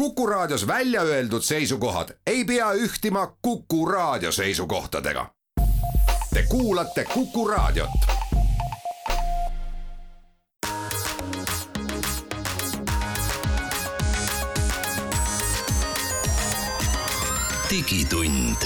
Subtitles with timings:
[0.00, 5.26] Kuku Raadios välja öeldud seisukohad ei pea ühtima Kuku Raadio seisukohtadega.
[6.34, 7.90] Te kuulate Kuku Raadiot.
[17.70, 18.56] digitund.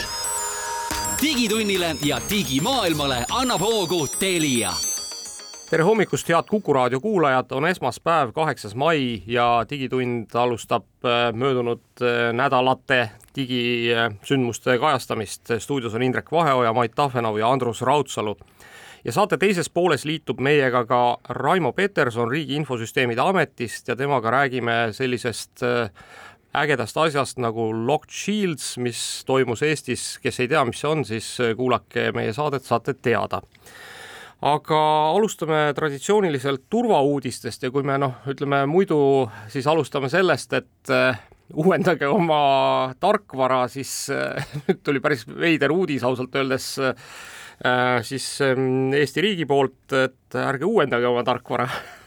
[1.22, 4.72] digitunnile ja digimaailmale annab hoogu Telia
[5.74, 11.82] tere hommikust, head Kuku raadio kuulajad, on esmaspäev, kaheksas mai ja Digitund alustab äh, möödunud
[11.98, 15.50] äh, nädalate digisündmuste kajastamist.
[15.58, 18.36] stuudios on Indrek Vaheoja, Mait Tahvenau ja Andrus Raudsalu.
[19.04, 24.92] ja saate teises pooles liitub meiega ka Raimo Peterson Riigi Infosüsteemide Ametist ja temaga räägime
[24.92, 25.90] sellisest äh,
[26.54, 31.38] ägedast asjast nagu Locked Shields, mis toimus Eestis, kes ei tea, mis see on, siis
[31.56, 33.42] kuulake meie saadet, saate teada
[34.44, 34.78] aga
[35.14, 38.98] alustame traditsiooniliselt turvauudistest ja kui me noh, ütleme muidu
[39.52, 41.20] siis alustame sellest, et äh,
[41.56, 46.94] uuendage oma tarkvara, siis äh, nüüd tuli päris veider uudis ausalt öeldes äh,
[48.04, 51.68] siis ähm, Eesti riigi poolt, et ärge uuendage oma tarkvara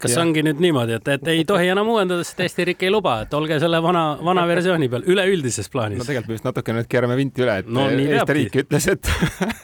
[0.00, 0.22] kas ja.
[0.22, 3.34] ongi nüüd niimoodi, et, et ei tohi enam uuendada, sest Eesti riik ei luba, et
[3.36, 6.00] olge selle vana, vana versiooni peal üleüldises plaanis?
[6.00, 9.10] no tegelikult me just natuke nüüd keerame vinti üle, et no, Eesti riik ütles, et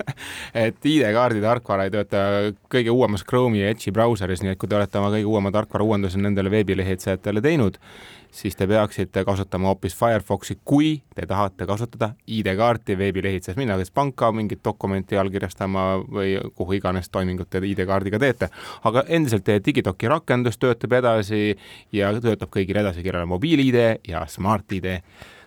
[0.66, 2.24] et ID-kaardi tarkvara ei tööta
[2.72, 5.88] kõige uuemas Chrome'i ja Edge'i brauseris, nii et kui te olete oma kõige uuema tarkvara
[5.88, 7.80] uuenduse nendele veebilehitsejatele teinud,
[8.30, 14.30] siis te peaksite kasutama hoopis Firefoxi, kui te tahate kasutada ID-kaarti veebilehitsejas, minna kas panka
[14.32, 18.50] mingit dokumenti allkirjastama või kuhu iganes toimingut te ID-kaardiga teete.
[18.84, 21.56] aga endiselt teie Digidoki rakendus töötab edasi
[21.92, 24.88] ja töötab kõigile edasi, kellel on mobiil-ID ja Smart-ID.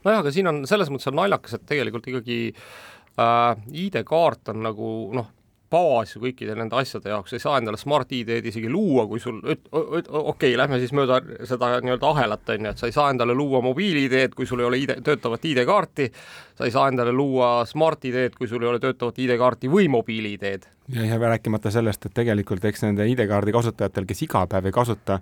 [0.04, 3.56] nojah, aga siin on selles mõttes on naljakas, et tegelikult ikkagi äh,
[3.86, 5.28] ID-kaart on nagu noh,
[5.72, 10.04] baas ju kõikide nende asjade jaoks, ei saa endale Smart-ID-d isegi luua, kui sul, okei
[10.10, 13.62] okay,, lähme siis mööda seda nii-öelda ahelat, on ju, et sa ei saa endale luua
[13.66, 16.10] mobiil-ID-d, kui sul ei ole ID, töötavat ID-kaarti,
[16.58, 20.74] sa ei saa endale luua Smart-ID-d, kui sul ei ole töötavat ID-kaarti või mobiil-ID-d.
[20.96, 25.22] ja, ja rääkimata sellest, et tegelikult eks nende ID-kaardi kasutajatel, kes iga päev ei kasuta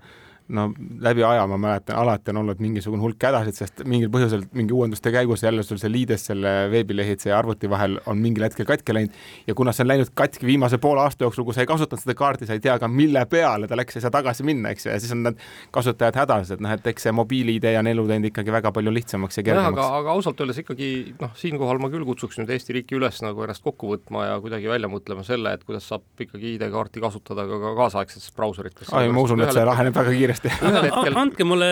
[0.50, 0.68] no
[1.03, 5.12] läbi aja ma mäletan, alati on olnud mingisugune hulk hädasid, sest mingil põhjusel mingi uuenduste
[5.12, 9.18] käigus jälle sul see liides selle veebilehitse ja arvuti vahel on mingil hetkel katki läinud
[9.47, 12.16] ja kuna see on läinud katki viimase poole aasta jooksul, kui sa ei kasutanud seda
[12.18, 14.94] kaarti, sa ei tea ka, mille peale ta läks, ei saa tagasi minna, eks ju,
[14.94, 15.44] ja siis on need
[15.75, 19.41] kasutajad hädas, et noh, et eks see mobiil-ID on elu teinud ikkagi väga palju lihtsamaks
[19.41, 19.84] ja kergemaks.
[19.84, 23.44] aga, aga ausalt öeldes ikkagi noh, siinkohal ma küll kutsuks nüüd Eesti riiki üles nagu
[23.44, 27.59] ennast kokku võtma ja kuidagi välja mõtlema selle, et kuidas saab ikkagi ID-kaarti kasutada ka,
[27.66, 28.91] ka kaasaegsetes brauserites.
[28.96, 31.68] ma usun, et see laheneb väga kiiresti kiiresti andke mulle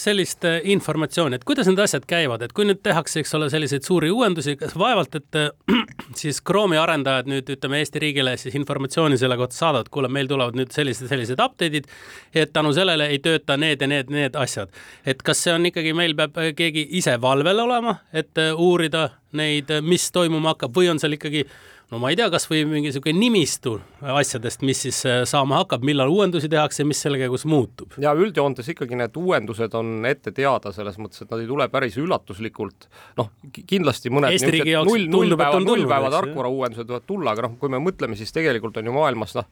[0.00, 3.86] sellist äh, informatsiooni, et kuidas need asjad käivad, et kui nüüd tehakse, eks ole, selliseid
[3.86, 5.50] suuri uuendusi, kas vaevalt, et äh,
[6.20, 10.58] siis Chrome'i arendajad nüüd ütleme Eesti riigile siis informatsiooni selle kohta saadavad, kuule, meil tulevad
[10.58, 11.88] nüüd sellised, sellised update'id,
[12.34, 14.70] et tänu sellele ei tööta need ja need, need asjad.
[15.06, 19.70] et kas see on ikkagi, meil peab äh, keegi ise valvel olema, et uurida neid,
[19.86, 21.44] mis toimuma hakkab või on seal ikkagi
[21.90, 26.12] no ma ei tea, kasvõi mingi niisugune nimistu asjadest, mis siis äh, saama hakkab, millal
[26.12, 27.96] uuendusi tehakse mis selle käigus muutub.
[28.02, 31.98] ja üldjoontes ikkagi need uuendused on ette teada, selles mõttes, et nad ei tule päris
[32.00, 37.08] üllatuslikult, noh, kindlasti mõned Eesti riigi jaoks null, null päeva, null päeva tarkvara uuendused võivad
[37.10, 39.50] tulla, aga noh, kui me mõtleme, siis tegelikult on ju maailmas noh,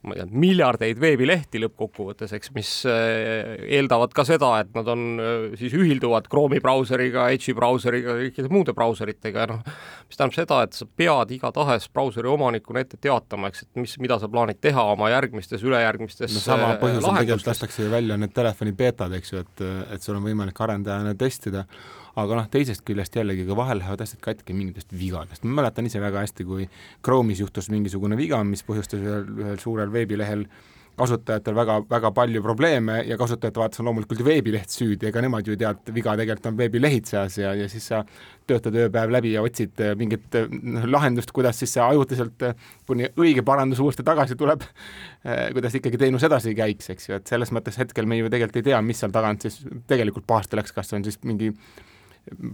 [0.00, 5.04] ma ei tea, miljardeid veebilehti lõppkokkuvõttes, eks, mis äh, eeldavad ka seda, et nad on,
[5.20, 9.60] äh, siis ühilduvad Chrome'i brauseriga, Edge'i brauseriga, kõikide muude brauseritega ja noh,
[10.08, 14.16] mis tähendab seda, et sa pead igatahes brauseri omanikuna ette teatama, eks, et mis, mida
[14.22, 18.32] sa plaanid teha oma järgmistes, ülejärgmistes no sama äh, põhjusel tegelikult lastakse ju välja need
[18.36, 19.66] telefoni beetad, eks ju, et,
[19.96, 21.66] et sul on võimalik arendajana testida
[22.18, 26.02] aga noh, teisest küljest jällegi, kui vahel lähevad asjad katki mingitest vigadest, ma mäletan ise
[26.02, 26.66] väga hästi, kui
[27.06, 30.46] Chrome'is juhtus mingisugune viga, mis põhjustas ühel, ühel suurel veebilehel
[31.00, 35.54] kasutajatel väga-väga palju probleeme ja kasutajate vaates on loomulikult ju veebileht süüdi, ega nemad ju
[35.54, 38.02] ei tea, et viga tegelikult on veebilehitsejas ja, ja siis sa
[38.50, 43.08] töötad ööpäev läbi ja otsid äh, mingit noh, lahendust, kuidas siis see ajutiselt, äh, kuni
[43.20, 44.66] õige parandus uuesti tagasi tuleb,
[45.54, 48.68] kuidas ikkagi teenus edasi käiks, eks ju, et selles mõttes hetkel me ju tegelikult ei
[48.72, 51.52] tea, mis seal tagant siis tegelikult pahasti läks, kas see on siis mingi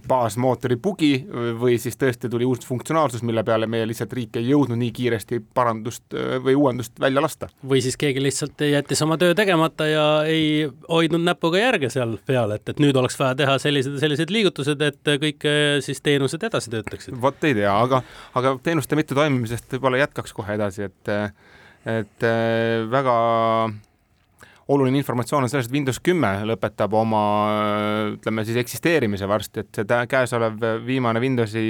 [0.07, 1.11] baasmootori bugi
[1.59, 5.39] või siis tõesti tuli uus funktsionaalsus, mille peale meie lihtsalt riik ei jõudnud nii kiiresti
[5.57, 7.49] parandust äh, või uuendust välja lasta.
[7.67, 12.55] või siis keegi lihtsalt jättis oma töö tegemata ja ei hoidnud näpuga järge seal peal,
[12.55, 16.43] et, et nüüd oleks vaja teha sellised ja sellised liigutused, et kõik äh, siis teenused
[16.43, 17.17] edasi töötaksid.
[17.21, 18.01] vot ei tea, aga,
[18.37, 21.15] aga teenuste mittetoimimisest võib-olla jätkaks kohe edasi, et
[21.87, 23.17] et äh, väga
[24.67, 27.21] oluline informatsioon on sellest, et Windows kümme lõpetab oma
[28.13, 31.67] ütleme siis eksisteerimise varsti, et see käesolev viimane Windowsi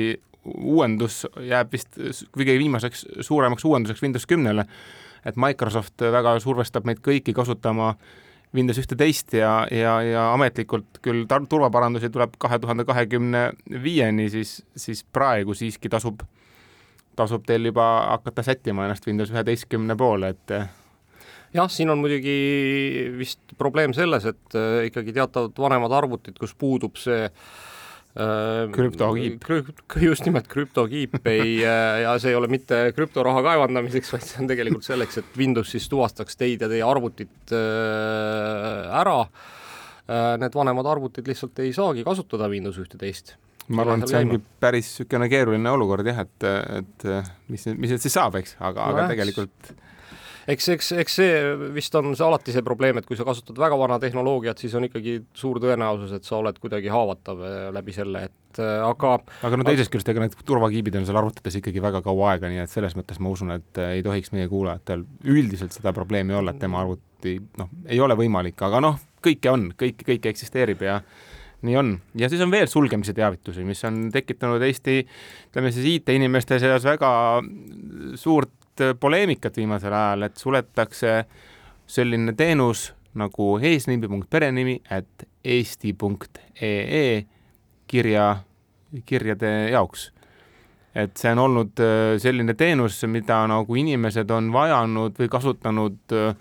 [0.47, 1.97] uuendus jääb vist
[2.35, 4.65] kõige viimaseks suuremaks uuenduseks Windows kümnele.
[5.25, 7.95] et Microsoft väga survestab meid kõiki kasutama
[8.55, 13.51] Windows ühte-teist ja, ja, ja ametlikult küll turvaparandusi tuleb kahe tuhande kahekümne
[13.83, 16.23] viieni, siis, siis praegu siiski tasub,
[17.19, 20.55] tasub teil juba hakata sättima ennast Windows üheteistkümne poole, et
[21.55, 22.35] jah, siin on muidugi
[23.17, 29.47] vist probleem selles, et äh, ikkagi teatavad vanemad arvutid, kus puudub see äh, krüptokiip.
[30.09, 34.51] just nimelt krüptokiip ei äh, ja see ei ole mitte krüptoraha kaevandamiseks, vaid see on
[34.51, 39.21] tegelikult selleks, et Windows siis tuvastaks teid ja teie arvutit ära.
[40.07, 43.33] Need vanemad arvutid lihtsalt ei saagi kasutada Windows ühteteist
[43.75, 46.45] ma arvan, et see ongi päris niisugune keeruline olukord jah, et,
[46.77, 47.03] et
[47.51, 49.73] mis, mis nüüd siis saab, eks, aga no, aga tegelikult
[50.47, 51.31] eks, eks, eks see
[51.75, 54.87] vist on see alati see probleem, et kui sa kasutad väga vana tehnoloogiat, siis on
[54.87, 59.17] ikkagi suur tõenäosus, et sa oled kuidagi haavatav eh, läbi selle, et eh, aga
[59.47, 62.63] aga no teisest küljest, ega need turvakiibid on seal arvutites ikkagi väga kaua aega, nii
[62.63, 66.55] et selles mõttes ma usun, et eh, ei tohiks meie kuulajatel üldiselt seda probleemi olla,
[66.55, 71.01] et tema arvuti noh, ei ole võimalik, aga noh, kõike on, kõik, kõik eksisteerib ja
[71.65, 71.95] nii on.
[72.15, 75.01] ja siis on veel sulgemise teavitusi, mis on tekitanud Eesti,
[75.49, 77.09] ütleme siis IT-inimeste seas väga
[78.15, 81.13] suurt Äh, poleemikat viimasel ajal, et suletakse
[81.87, 87.25] selline teenus nagu eesnimi.perenimi at eesti.ee
[87.87, 88.27] kirja,
[89.05, 90.11] kirjade jaoks.
[90.97, 96.31] et see on olnud äh, selline teenus, mida nagu inimesed on vajanud või kasutanud äh,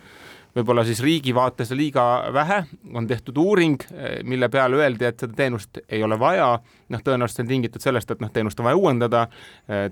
[0.57, 2.63] võib-olla siis riigi vaates liiga vähe,
[2.95, 3.83] on tehtud uuring,
[4.25, 6.49] mille peale öeldi, et seda teenust ei ole vaja,
[6.93, 9.27] noh, tõenäoliselt see on tingitud sellest, et noh, teenust on vaja uuendada,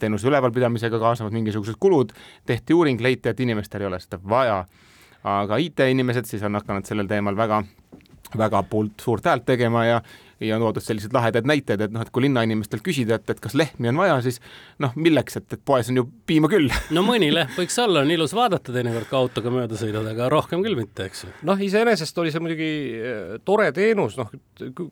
[0.01, 2.15] teenuse ülevalpidamisega kaasnevad mingisugused kulud,
[2.47, 4.65] tehti uuring, leiti, et inimestel ei ole seda vaja.
[5.25, 7.63] aga IT-inimesed siis on hakanud sellel teemal väga
[8.39, 10.01] väga poolt suurt häält tegema ja
[10.49, 13.57] ja on toodud selliseid lahedaid näiteid, et noh, et kui linnainimestel küsida, et, et kas
[13.59, 14.41] lehmi on vaja, siis
[14.83, 16.73] noh, milleks, et, et poes on ju piima küll.
[16.95, 20.65] no mõni lehm võiks olla, on ilus vaadata teinekord, kui autoga mööda sõidad, aga rohkem
[20.65, 21.33] küll mitte, eks ju.
[21.51, 24.33] noh, iseenesest oli see muidugi eh, tore teenus, noh,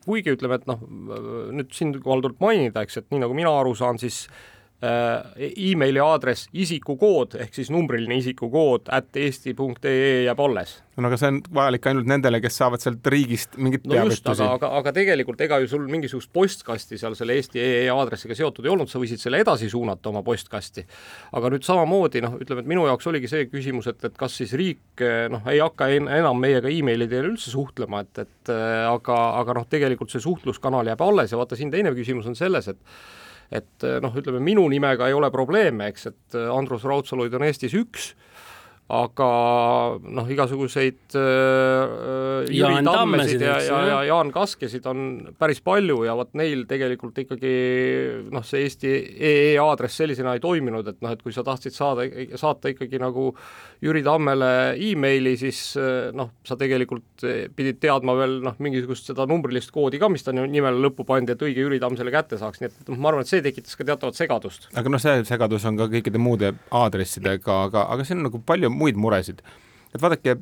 [0.05, 0.81] kuigi ütleme, et noh,
[1.53, 4.41] nüüd siinkohal tuleb mainida, eks, et nii nagu mina aru saan, siis Äh,
[4.83, 10.73] emaili aadress isikukood ehk siis numbriline isikukood at eesti.ee jääb alles.
[10.97, 14.49] no aga see on vajalik ainult nendele, kes saavad sealt riigist mingit no just, aga,
[14.57, 18.91] aga, aga tegelikult ega ju sul mingisugust postkasti seal selle eesti.ee aadressiga seotud ei olnud,
[18.91, 20.85] sa võisid selle edasi suunata oma postkasti.
[21.39, 24.53] aga nüüd samamoodi noh, ütleme, et minu jaoks oligi see küsimus, et, et kas siis
[24.59, 28.55] riik noh, ei hakka en, enam meiega emaili teel üldse suhtlema, et, et
[28.89, 32.73] aga, aga noh, tegelikult see suhtluskanal jääb alles ja vaata siin teine küsimus on selles,
[32.73, 32.81] et
[33.53, 38.13] et noh, ütleme minu nimega ei ole probleeme, eks, et Andrus Raudsaluid on Eestis üks
[38.91, 39.27] aga
[40.03, 45.05] noh, igasuguseid äh, Jüri Tammesid ja, ja, ja Jaan Kaskesid on
[45.39, 47.53] päris palju ja vot neil tegelikult ikkagi
[48.33, 52.05] noh, see Eesti EE aadress sellisena ei toiminud, et noh, et kui sa tahtsid saada,
[52.39, 53.29] saata ikkagi nagu
[53.83, 54.51] Jüri Tammele
[54.91, 55.61] emaili, siis
[56.15, 57.23] noh, sa tegelikult
[57.55, 61.47] pidid teadma veel noh, mingisugust seda numbrilist koodi ka, mis ta nimele lõppu pandi, et
[61.47, 63.87] õige Jüri Tamm selle kätte saaks, nii et noh, ma arvan, et see tekitas ka
[63.87, 64.67] teatavat segadust.
[64.75, 66.51] aga noh, see segadus on ka kõikide muude
[66.83, 69.41] aadressidega, aga, aga siin on nagu palju muid muresid.
[69.93, 70.37] et vaadake,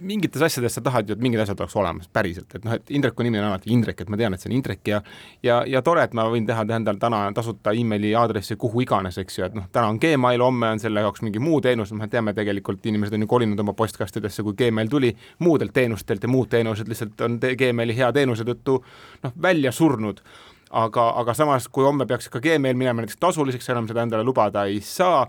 [0.00, 3.24] mingites asjades sa tahad ju, et mingid asjad oleks olemas päriselt, et noh, et Indreku
[3.24, 5.00] nimi on alati Indrek, et ma tean, et see on Indrek ja
[5.42, 9.38] ja, ja tore, et ma võin teha endale täna tasuta emaili aadressi kuhu iganes, eks
[9.38, 12.34] ju, et noh, täna on Gmail, homme on selle jaoks mingi muu teenus, me teame
[12.36, 16.88] tegelikult, inimesed on ju kolinud oma postkastidesse, kui Gmail tuli, muudelt teenustelt ja muud teenused
[16.90, 18.80] lihtsalt on Gmaili hea teenuse tõttu
[19.24, 20.22] noh, välja surnud
[20.70, 24.66] aga, aga samas, kui homme peaks ka Gmail minema näiteks tasuliseks, enam seda endale lubada
[24.70, 25.24] ei saa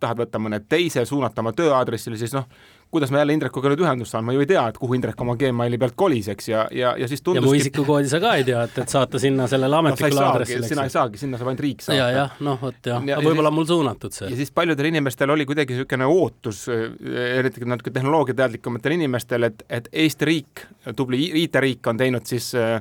[0.00, 2.46] tahad võtta mõne teise, suunata oma tööaadressile, siis noh,
[2.90, 5.36] kuidas ma jälle Indrekuga nüüd ühendust saan, ma ju ei tea, et kuhu Indrek oma
[5.38, 8.46] Gmaili pealt kolis, eks, ja, ja, ja siis tunduski ja mu isikukoodi sa ka ei
[8.48, 10.66] tea, et, et saata sinna sellele ametlikule no, aadressile.
[10.72, 11.98] sina ei saagi, sinna saab ainult riik saata.
[12.00, 14.32] ja, jah, noh, vot jah, aga võib-olla on mul suunatud see.
[14.32, 20.26] ja siis paljudel inimestel oli kuidagi niisugune ootus, eriti natuke tehnoloogiateadlikumatel inimestel, et, et Eesti
[20.26, 20.66] riik,
[20.96, 22.80] tubli IT-riik on teinud siis äh,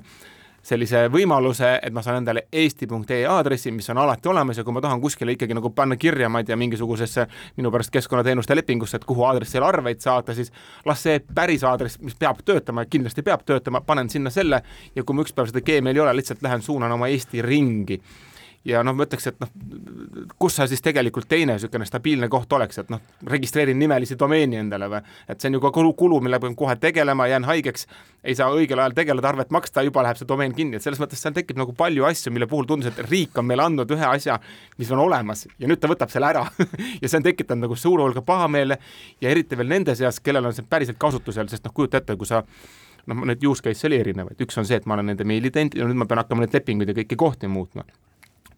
[0.70, 4.84] sellise võimaluse, et ma saan endale eesti.ee aadressi, mis on alati olemas ja kui ma
[4.86, 7.26] tahan kuskile ikkagi nagu panna kirja, ma ei tea, mingisugusesse
[7.58, 10.54] minu pärast keskkonnateenuste lepingusse, et kuhu aadressile arveid saata, siis
[10.86, 14.62] las see päris aadress, mis peab töötama, kindlasti peab töötama, panen sinna selle
[14.96, 18.02] ja kui ma ükspäev seda Gmaili ei ole, lihtsalt lähen suunan oma Eesti ringi
[18.68, 19.50] ja noh, ma ütleks, et noh,
[20.40, 23.02] kus sa siis tegelikult teine niisugune stabiilne koht oleks, et noh,
[23.32, 25.02] registreerin nimelisi domeeni endale või,
[25.32, 27.88] et see on ju ka kulu, kulu, millega pean kohe tegelema, jään haigeks,
[28.24, 31.24] ei saa õigel ajal tegeleda, arvet maksta, juba läheb see domeen kinni, et selles mõttes
[31.24, 34.40] seal tekib nagu palju asju, mille puhul tundus, et riik on meile andnud ühe asja,
[34.78, 36.46] mis on olemas ja nüüd ta võtab selle ära.
[37.00, 38.76] Ja see on tekitanud nagu suure hulga pahameele
[39.22, 42.28] ja eriti veel nende seas, kellel on see päriselt kasutusel, sest noh, kujuta ette, kui
[42.28, 42.42] sa
[43.08, 45.78] noh, need use case'e oli erinevaid, üks on see, et ma olen nende meili teinud
[45.80, 47.86] ja nüüd ma pean hakkama neid lepinguid ja kõiki kohti muutma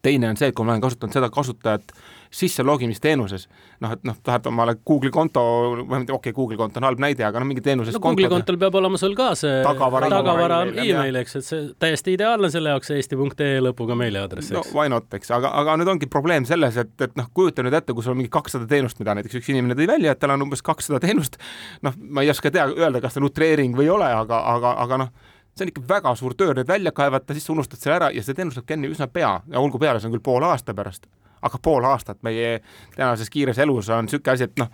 [0.01, 1.93] teine on see, et kui ma olen kasutanud seda kasutajat
[2.31, 3.43] sisselogimisteenuses,
[3.83, 5.41] noh, et noh, tahad omale Google'i konto,
[5.81, 8.55] või okei okay,, Google'i konto on halb näide, aga noh, mingi teenuses no Google'i kontol
[8.61, 12.93] peab olema sul ka see tagavara, tagavara email, eks, et see täiesti ideaalne selle jaoks
[12.95, 14.71] eesti.ee lõpuga meiliaadress, no eks.
[14.77, 17.95] why not, eks, aga, aga nüüd ongi probleem selles, et, et noh, kujuta nüüd ette,
[17.97, 20.47] kui sul on mingi kakssada teenust, mida näiteks üks inimene tõi välja, et tal on
[20.47, 21.35] umbes kakssada teenust,
[21.83, 24.77] noh, ma ei oska tea, öelda, kas see on utreering või ei ole, aga, aga,
[24.85, 25.11] aga noh,
[25.55, 28.23] see on ikka väga suur töö need välja kaevata, siis sa unustad selle ära ja
[28.23, 31.07] see teenus läheb kinni üsna pea ja olgu peale, see on küll poole aasta pärast,
[31.41, 32.59] aga pool aastat meie
[32.95, 34.71] tänases kiires elus on niisugune asi, et noh,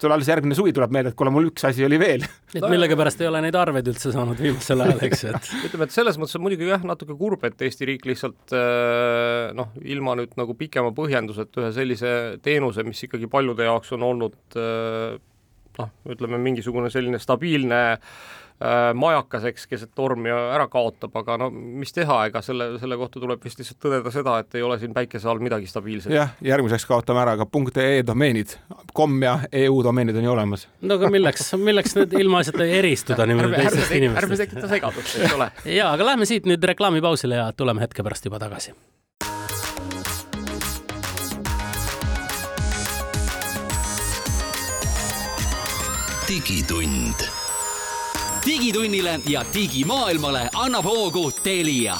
[0.00, 2.24] sul alles järgmine suvi tuleb meelde, et kuule, mul üks asi oli veel.
[2.54, 6.18] et millegipärast ei ole neid arveid üldse saanud viimasel ajal, eks, et ütleme, et selles
[6.20, 10.56] mõttes on muidugi jah, natuke kurb, et Eesti riik lihtsalt äh, noh, ilma nüüd nagu
[10.58, 15.20] pikema põhjenduseta ühe sellise teenuse, mis ikkagi paljude jaoks on olnud äh,
[15.80, 21.92] noh, ütleme mingisugune selline stabiilne äh, majakas, eks, keset tormi ära kaotab, aga no mis
[21.94, 25.28] teha, ega selle, selle kohta tuleb vist lihtsalt tõdeda seda, et ei ole siin päikese
[25.30, 26.14] all midagi stabiilset.
[26.14, 27.48] jah, järgmiseks kaotame ära ka
[27.82, 28.56] .ee domeenid,
[28.94, 30.68] kom ja EU domeenid on ju olemas.
[30.80, 34.44] no aga milleks, milleks need ilmaasjata eristuda niimoodi teistest ärme, ärme inimestest?
[34.46, 35.50] tekita segadust, eks ole.
[35.76, 38.74] jaa, aga lähme siit nüüd reklaamipausile ja tuleme hetke pärast juba tagasi.
[46.34, 47.14] Digitund.
[48.46, 51.94] digitunnile ja digimaailmale annab hoogu Telia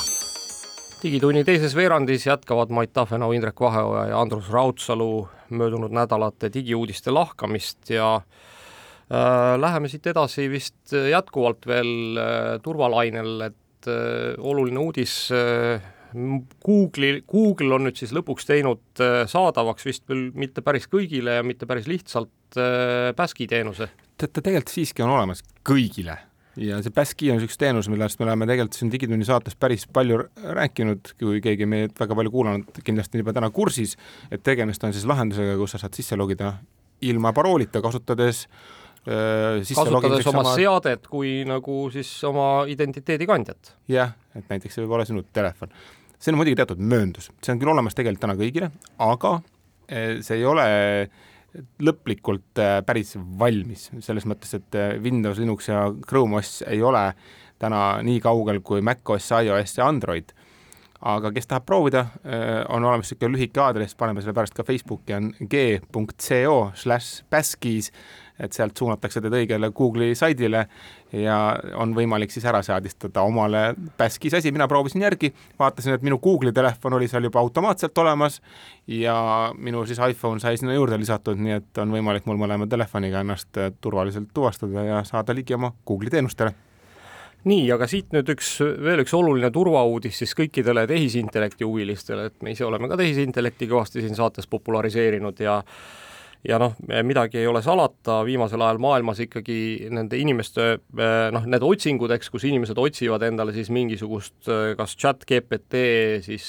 [1.03, 7.91] digitunni teises veerandis jätkavad Mait Tafenau, Indrek Vaheoja ja Andrus Raudsalu möödunud nädalate digiuudiste lahkamist
[7.95, 15.79] ja äh, läheme siit edasi vist jätkuvalt veel äh, turvalainel, et äh, oluline uudis äh,
[16.15, 21.47] Google'i, Google on nüüd siis lõpuks teinud äh, saadavaks vist küll mitte päris kõigile ja
[21.47, 23.91] mitte päris lihtsalt äh, Baski teenuse.
[24.19, 26.19] tead, ta tegelikult siiski on olemas kõigile
[26.61, 30.21] ja see Baski on üks teenus, millest me oleme tegelikult siin Digitunni saates päris palju
[30.39, 33.97] rääkinud, kui keegi meid väga palju kuulanud, kindlasti juba täna kursis,
[34.31, 36.55] et tegemist on siis lahendusega, kus sa saad sisse logida
[37.05, 38.45] ilma paroolita, kasutades
[39.09, 40.55] äh, kasutades oma sama...
[40.55, 43.75] seadet kui nagu siis oma identiteedikandjat.
[43.91, 45.75] jah, et näiteks see võib olla sinu telefon.
[46.25, 48.71] See on muidugi teatud mööndus, see on küll olemas tegelikult täna kõigile,
[49.05, 50.67] aga äh, see ei ole
[51.85, 57.11] lõplikult äh, päris valmis, selles mõttes, et äh, Windows, Linux ja Chrome OS ei ole
[57.61, 60.33] täna nii kaugel kui macOS, iOS ja Android.
[61.05, 62.01] aga kes tahab proovida,
[62.73, 67.91] on olemas niisugune lühike aadress, paneme selle pärast ka Facebooki, on g.co slash baskis
[68.41, 70.65] et sealt suunatakse teid õigele Google'i saidile
[71.15, 71.37] ja
[71.79, 73.63] on võimalik siis ära seadistada omale
[73.99, 78.41] Baskis asi, mina proovisin järgi, vaatasin, et minu Google'i telefon oli seal juba automaatselt olemas
[78.91, 79.17] ja
[79.55, 83.63] minu siis iPhone sai sinna juurde lisatud, nii et on võimalik mul mõlema telefoniga ennast
[83.81, 86.55] turvaliselt tuvastada ja saada ligi oma Google'i teenustele.
[87.45, 92.55] Nii, aga siit nüüd üks, veel üks oluline turvauudis siis kõikidele tehisintellekti huvilistele, et me
[92.55, 95.59] ise oleme ka tehisintellekti kõvasti siin saates populariseerinud ja
[96.45, 96.75] ja noh,
[97.07, 100.67] midagi ei ole salata, viimasel ajal maailmas ikkagi nende inimeste
[101.33, 105.85] noh, need otsingud, eks, kus inimesed otsivad endale siis mingisugust kas chat GPT
[106.25, 106.49] siis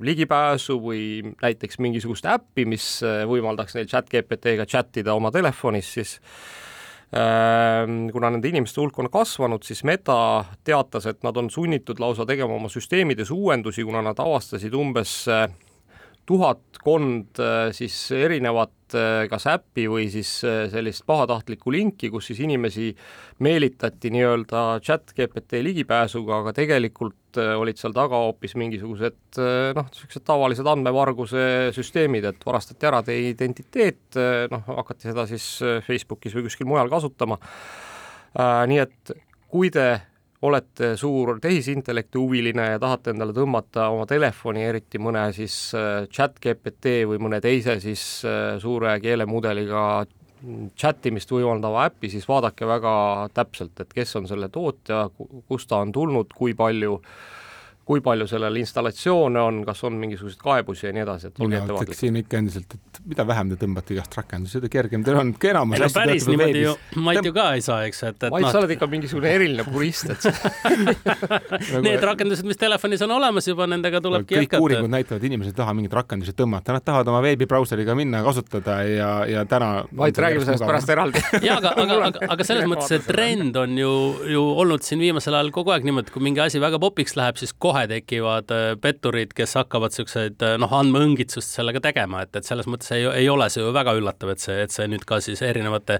[0.00, 1.04] ligipääsu või
[1.42, 6.18] näiteks mingisugust äppi, mis võimaldaks neil chat GPT-ga chat ida oma telefonis, siis
[7.12, 12.54] kuna nende inimeste hulk on kasvanud, siis Meta teatas, et nad on sunnitud lausa tegema
[12.56, 15.26] oma süsteemides uuendusi, kuna nad avastasid umbes
[16.32, 17.40] tuhatkond
[17.76, 18.96] siis erinevat
[19.30, 22.90] kas äppi või siis sellist pahatahtlikku linki, kus siis inimesi
[23.44, 29.40] meelitati nii-öelda chat GPT ligipääsuga, aga tegelikult olid seal taga hoopis mingisugused
[29.78, 31.46] noh, niisugused tavalised andmevarguse
[31.76, 34.20] süsteemid, et varastati ära teie identiteet,
[34.52, 35.48] noh, hakati seda siis
[35.88, 37.40] Facebookis või kuskil mujal kasutama.
[38.68, 39.16] nii et
[39.52, 39.88] kui te
[40.42, 45.54] olete suur tehisintellekti huviline ja tahate endale tõmmata oma telefoni, eriti mõne siis
[46.10, 48.02] chat GPT või mõne teise siis
[48.62, 49.84] suure keelemudeliga
[50.74, 52.94] chat imist võimaldava äpi, siis vaadake väga
[53.34, 55.04] täpselt, et kes on selle tootja,
[55.48, 57.14] kust ta on tulnud, kui palju äh,
[57.92, 61.98] kui palju sellel installatsioone on, kas on mingisuguseid kaebusi ja nii edasi, et olge ettevaatlikud.
[61.98, 65.82] siin ikka endiselt, et mida vähem te tõmbate igast rakendusi, seda kergem teil on, enamus
[65.82, 68.62] no päris niimoodi ju Mait ju ka ei saa, eks, et, et Mait no., sa
[68.62, 70.24] oled ikka mingisugune eriline purist, et
[71.84, 74.62] Need rakendused, mis telefonis on olemas juba, nendega tulebki kõik jätkata.
[74.64, 79.10] uuringud näitavad, inimesed ei taha mingeid rakendusi tõmmata, nad tahavad oma veebibrauseriga minna kasutada ja,
[79.28, 83.04] ja täna Mait, räägime sellest pärast eraldi jaa, aga, aga, aga, aga selles mõttes see
[83.04, 83.92] trend on ju,
[84.32, 87.40] ju olnud siin viimasel ajal kogu aeg niimoodi, et kui mingi asi väga popiks läheb,
[87.40, 92.34] siis kohe kohe tekivad äh, petturid, kes hakkavad siukseid äh, noh, andmeõngitsust sellega tegema, et,
[92.36, 95.04] et selles mõttes ei, ei ole see ju väga üllatav, et see, et see nüüd
[95.08, 95.98] ka siis erinevate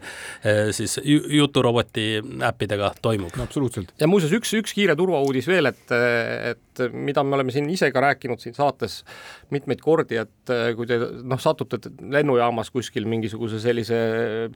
[0.74, 3.46] siis juturoboti äppidega toimub no,.
[3.46, 3.92] absoluutselt.
[4.00, 8.02] ja muuseas, üks, üks kiire turvauudis veel, et, et mida me oleme siin ise ka
[8.02, 9.00] rääkinud siin saates
[9.52, 14.00] mitmeid kordi, et kui te noh, satute lennujaamas kuskil mingisuguse sellise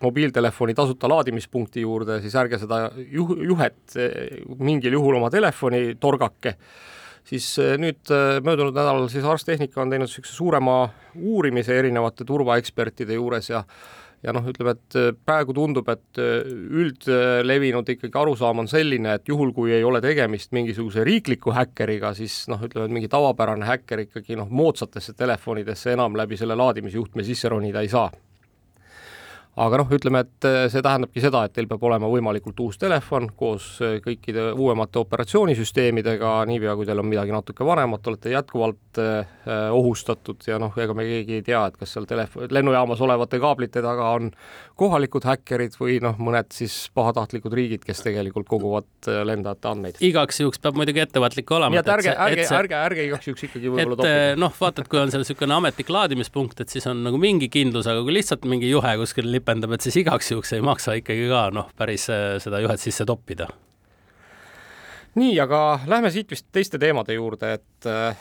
[0.03, 3.97] mobiiltelefoni tasuta laadimispunkti juurde, siis ärge seda juh-, juhet
[4.59, 6.57] mingil juhul oma telefoni torgake,
[7.27, 7.47] siis
[7.83, 8.11] nüüd
[8.47, 10.77] möödunud nädalal siis Ars Technica on teinud niisuguse suurema
[11.17, 13.65] uurimise erinevate turvaekspertide juures ja
[14.25, 19.53] ja noh, ütleme, et äh, praegu tundub, et üldlevinud ikkagi arusaam on selline, et juhul,
[19.57, 24.39] kui ei ole tegemist mingisuguse riikliku häkkeriga, siis noh, ütleme, et mingi tavapärane häkker ikkagi
[24.41, 28.09] noh, moodsatesse telefonidesse enam läbi selle laadimisjuhtme sisse ronida ei saa
[29.57, 33.31] aga noh, ütleme, et äh, see tähendabki seda, et teil peab olema võimalikult uus telefon
[33.39, 39.25] koos äh, kõikide uuemate operatsioonisüsteemidega, niipea kui teil on midagi natuke vanemat, olete jätkuvalt äh,
[39.73, 43.81] ohustatud ja noh, ega me keegi ei tea, et kas seal telefon, lennujaamas olevate kaablite
[43.85, 44.31] taga on
[44.77, 50.03] kohalikud häkkerid või noh, mõned siis pahatahtlikud riigid, kes tegelikult koguvad lendajate andmeid.
[50.05, 51.73] igaks juhuks peab muidugi ettevaatlik olema.
[51.73, 54.37] nii et ärge, ärge, ärge, ärge igaks juhuks ikkagi võib-olla toppida.
[54.45, 57.89] noh, vaata, et kui on seal niisugune ametlik laadimispunkt, et siis on nagu mingi kindlus,
[57.89, 61.29] aga kui lihtsalt mingi juhe kuskil lipib ripendab, et siis igaks juhuks ei maksa ikkagi
[61.31, 63.47] ka noh, päris äh, seda juhet sisse toppida.
[65.17, 68.17] nii, aga lähme siit vist teiste teemade juurde, et, äh,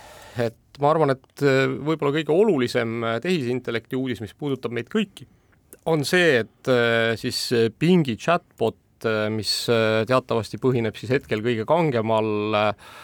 [0.46, 5.28] et ma arvan, et äh, võib-olla kõige olulisem tehisintellekti uudis, mis puudutab meid kõiki,
[5.86, 6.70] on see, et
[7.22, 7.38] siis
[7.78, 9.52] Bingi chatbot, mis
[10.10, 12.96] teatavasti põhineb siis hetkel kõige kangemal Äh,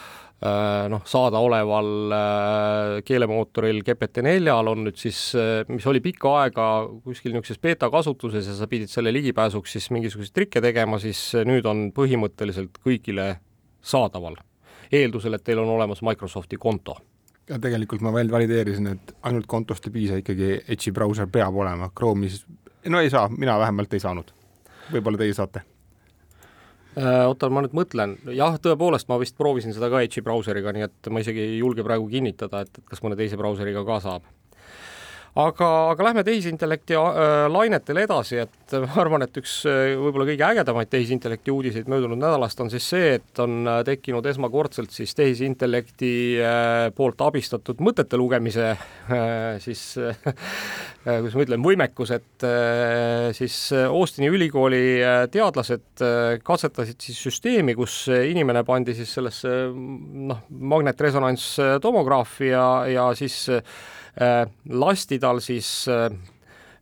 [0.89, 6.67] noh, saadaoleval äh, keelemootoril GPT-4-l on nüüd siis, äh, mis oli pikka aega
[7.05, 11.67] kuskil niisuguses beeta kasutuses ja sa pidid selle ligipääsuks siis mingisuguseid trikke tegema, siis nüüd
[11.69, 13.35] on põhimõtteliselt kõigile
[13.85, 14.39] saadaval,
[14.91, 16.97] eeldusel, et teil on olemas Microsofti konto.
[17.49, 21.91] Ja tegelikult ma veel valideerisin, et ainult kontost ei piisa, ikkagi Edge'i brauser peab olema,
[21.93, 22.41] Chrome'is,
[22.89, 24.33] no ei saa, mina vähemalt ei saanud.
[24.91, 25.61] võib-olla teie saate.
[25.61, 25.80] Äh,
[26.97, 31.11] oota, ma nüüd mõtlen, jah, tõepoolest, ma vist proovisin seda ka Edge'i brauseriga, nii et
[31.13, 34.27] ma isegi ei julge praegu kinnitada, et, et kas mõne teise brauseriga ka saab
[35.39, 40.43] aga, aga lähme tehisintellekti äh, lainetel edasi, et ma arvan, et üks äh, võib-olla kõige
[40.47, 46.11] ägedamaid tehisintellekti uudiseid möödunud nädalast on siis see, et on äh, tekkinud esmakordselt siis tehisintellekti
[46.95, 48.73] poolt abistatud mõtete lugemise
[49.63, 49.81] siis
[51.05, 52.43] kuidas ma ütlen, võimekus, et
[53.35, 55.01] siis Austini ülikooli
[55.33, 56.03] teadlased
[56.45, 60.39] katsetasid siis süsteemi, kus inimene pandi siis sellesse noh,
[60.75, 63.49] magnetresonantstomograafia ja, ja siis
[64.69, 66.11] lasti tal siis äh,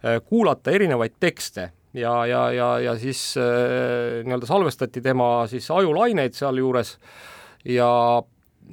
[0.06, 6.98] äh, kuulata erinevaid tekste ja, ja, ja, ja siis nii-öelda salvestati tema siis ajulaineid sealjuures.
[7.66, 8.22] Ja,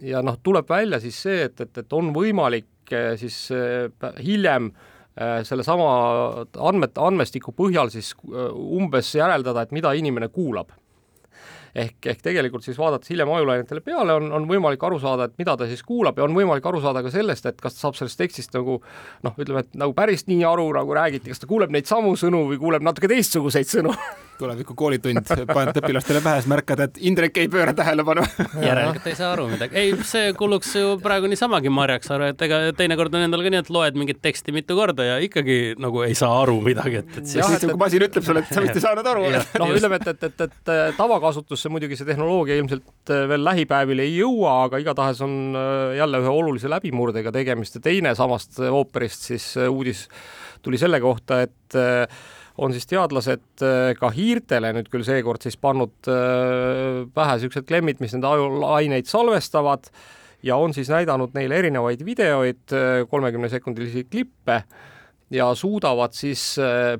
[0.04, 3.48] ja noh, tuleb välja siis see, et, et, et on võimalik siis
[4.22, 4.68] hiljem
[5.48, 5.88] sellesama
[6.60, 8.12] andmete, andmestiku põhjal siis
[8.52, 10.76] umbes järeldada, et mida inimene kuulab
[11.76, 15.56] ehk, ehk tegelikult siis vaadates hiljem ajulainetele peale, on, on võimalik aru saada, et mida
[15.58, 18.20] ta siis kuulab ja on võimalik aru saada ka sellest, et kas ta saab sellest
[18.20, 18.78] tekstist nagu
[19.26, 22.46] noh, ütleme, et nagu päris nii aru, nagu räägiti, kas ta kuuleb neid samu sõnu
[22.50, 23.94] või kuuleb natuke teistsuguseid sõnu
[24.38, 28.24] tuleviku koolitund, paned õpilastele pähe, siis märkad, et Indrek ei pööra tähelepanu
[28.66, 29.76] järelikult ei saa aru midagi.
[29.78, 33.72] ei, see kuluks ju praegu niisamagi marjaks, et ega teinekord on endal ka nii, et
[33.74, 37.40] loed mingit teksti mitu korda ja ikkagi nagu ei saa aru midagi, et, et siis.
[37.40, 39.26] jah, siis kui masin ütleb sulle, et sa vist ei saanud aru.
[39.34, 44.16] noh, ütleme, et, et, et, et tavakasutusse muidugi see tehnoloogia ilmselt äh, veel lähipäevil ei
[44.18, 49.52] jõua, aga igatahes on äh, jälle ühe olulise läbimurdega tegemist ja teine samast ooperist siis
[49.68, 50.06] uudis
[50.64, 51.76] tuli selle kohta, et
[52.58, 58.00] on siis teadlased äh, ka hiirtele nüüd küll seekord siis pannud äh, pähe niisugused klemmid,
[58.02, 59.90] mis nende ajulaineid salvestavad
[60.46, 64.62] ja on siis näidanud neile erinevaid videoid, äh, kolmekümnesekundilisi klippe
[65.32, 66.52] ja suudavad siis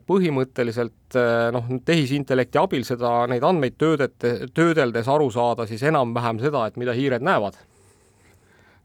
[0.03, 1.15] põhimõtteliselt
[1.55, 6.97] noh, tehisintellekti abil seda, neid andmeid töödete, töödeldes aru saada siis enam-vähem seda, et mida
[6.97, 7.55] hiired näevad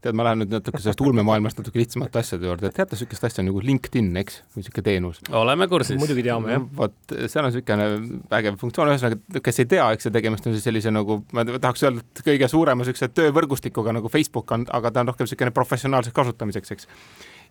[0.02, 3.46] tead, ma lähen nüüd natuke sellest ulmemaailmast natuke lihtsamate asjade juurde, et teate niisugust asja
[3.46, 5.22] nagu LinkedIn, eks, või niisugune teenus?
[5.42, 6.00] oleme kursis.
[6.02, 6.66] muidugi teame, jah.
[6.78, 7.90] vot seal on niisugune
[8.32, 11.86] vägev funktsioon, ühesõnaga, kes ei tea, eks see tegemist on siis sellise nagu, ma tahaks
[11.86, 16.18] öelda, et kõige suurema niisuguse töövõrgustikuga nagu Facebook on, aga ta on rohkem niisugune professionaalseks
[16.18, 16.90] kasutamiseks, eks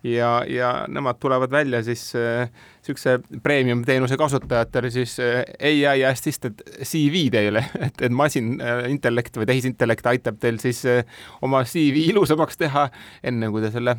[0.03, 5.43] ja, ja nemad tulevad välja siis niisuguse äh, premium teenuse kasutajatele siis äh,
[5.89, 10.83] ai assisted CV teile, et, et masinintellekt äh, või tehisintellekt aitab teil siis
[11.41, 12.89] oma CV ilusamaks teha,
[13.23, 13.97] enne kui te selle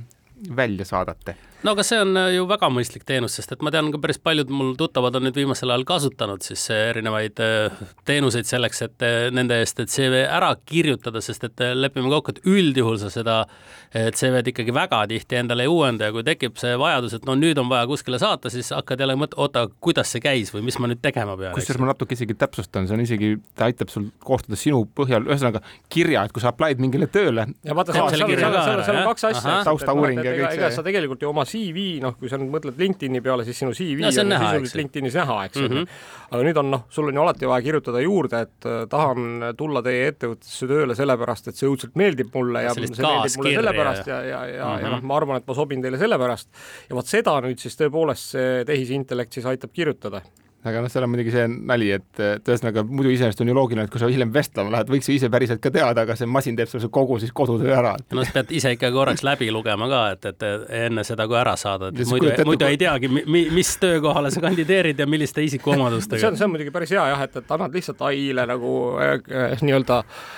[0.56, 4.00] välja saadate no aga see on ju väga mõistlik teenus, sest et ma tean ka
[4.02, 7.38] päris paljud mul tuttavad on nüüd viimasel ajal kasutanud siis erinevaid
[8.08, 12.98] teenuseid selleks, et nende eest, et CV ära kirjutada, sest et lepime kokku, et üldjuhul
[13.02, 13.38] sa seda
[13.92, 17.60] CV-d ikkagi väga tihti endale ei uuenda ja kui tekib see vajadus, et no nüüd
[17.60, 20.90] on vaja kuskile saata, siis hakkad jälle mõtlema, oota, kuidas see käis või mis ma
[20.90, 21.54] nüüd tegema pean.
[21.56, 25.62] kusjuures ma natuke isegi täpsustan, see on isegi, ta aitab sul koostada sinu põhjal, ühesõnaga
[25.92, 27.46] kirja, et kui sa applied mingile tööle.
[27.62, 28.26] ja vaata, seal
[28.96, 29.58] on kaks asja.
[29.68, 30.72] taustauuring ja kõik see.
[30.78, 34.02] sa tegelikult ju oma CV, noh, kui sa nüüd mõtled LinkedIni peale, siis sinu CV
[34.02, 35.70] no, on, on sisuliselt LinkedInis näha, eks mm.
[35.72, 36.02] -hmm.
[36.30, 39.84] aga nüüd on noh, sul on ju alati vaja kirjutada juurde, et äh, tahan tulla
[39.86, 44.20] teie ettevõttesse tööle sellepärast, et see õudselt meeldib mulle ja see meeldib mulle sellepärast ja,
[44.20, 44.84] ja, ja, ja, mm -hmm.
[44.86, 46.48] ja noh, ma arvan, et ma sobin teile sellepärast.
[46.88, 50.22] ja vot seda nüüd siis tõepoolest see tehisintellekt siis aitab kirjutada
[50.62, 53.86] aga noh, seal on muidugi see nali, et, et ühesõnaga muidu iseenesest on ju loogiline,
[53.88, 56.58] et kui sa hiljem vestlema lähed, võiks ju ise päriselt ka teada, aga see masin
[56.58, 57.94] teeb sul kogu siis kodutöö ära.
[58.14, 60.46] no sa pead ise ikka korraks läbi lugema ka, et, et
[60.84, 65.08] enne seda, kui ära saada, et muidu, muidu ei teagi, mis töökohale sa kandideerid ja
[65.10, 66.20] milliste isikuomadustega.
[66.20, 69.58] see on, see on muidugi päris hea jah, et, et annad lihtsalt ai-le nagu äh
[69.62, 70.30] nii-öelda äh,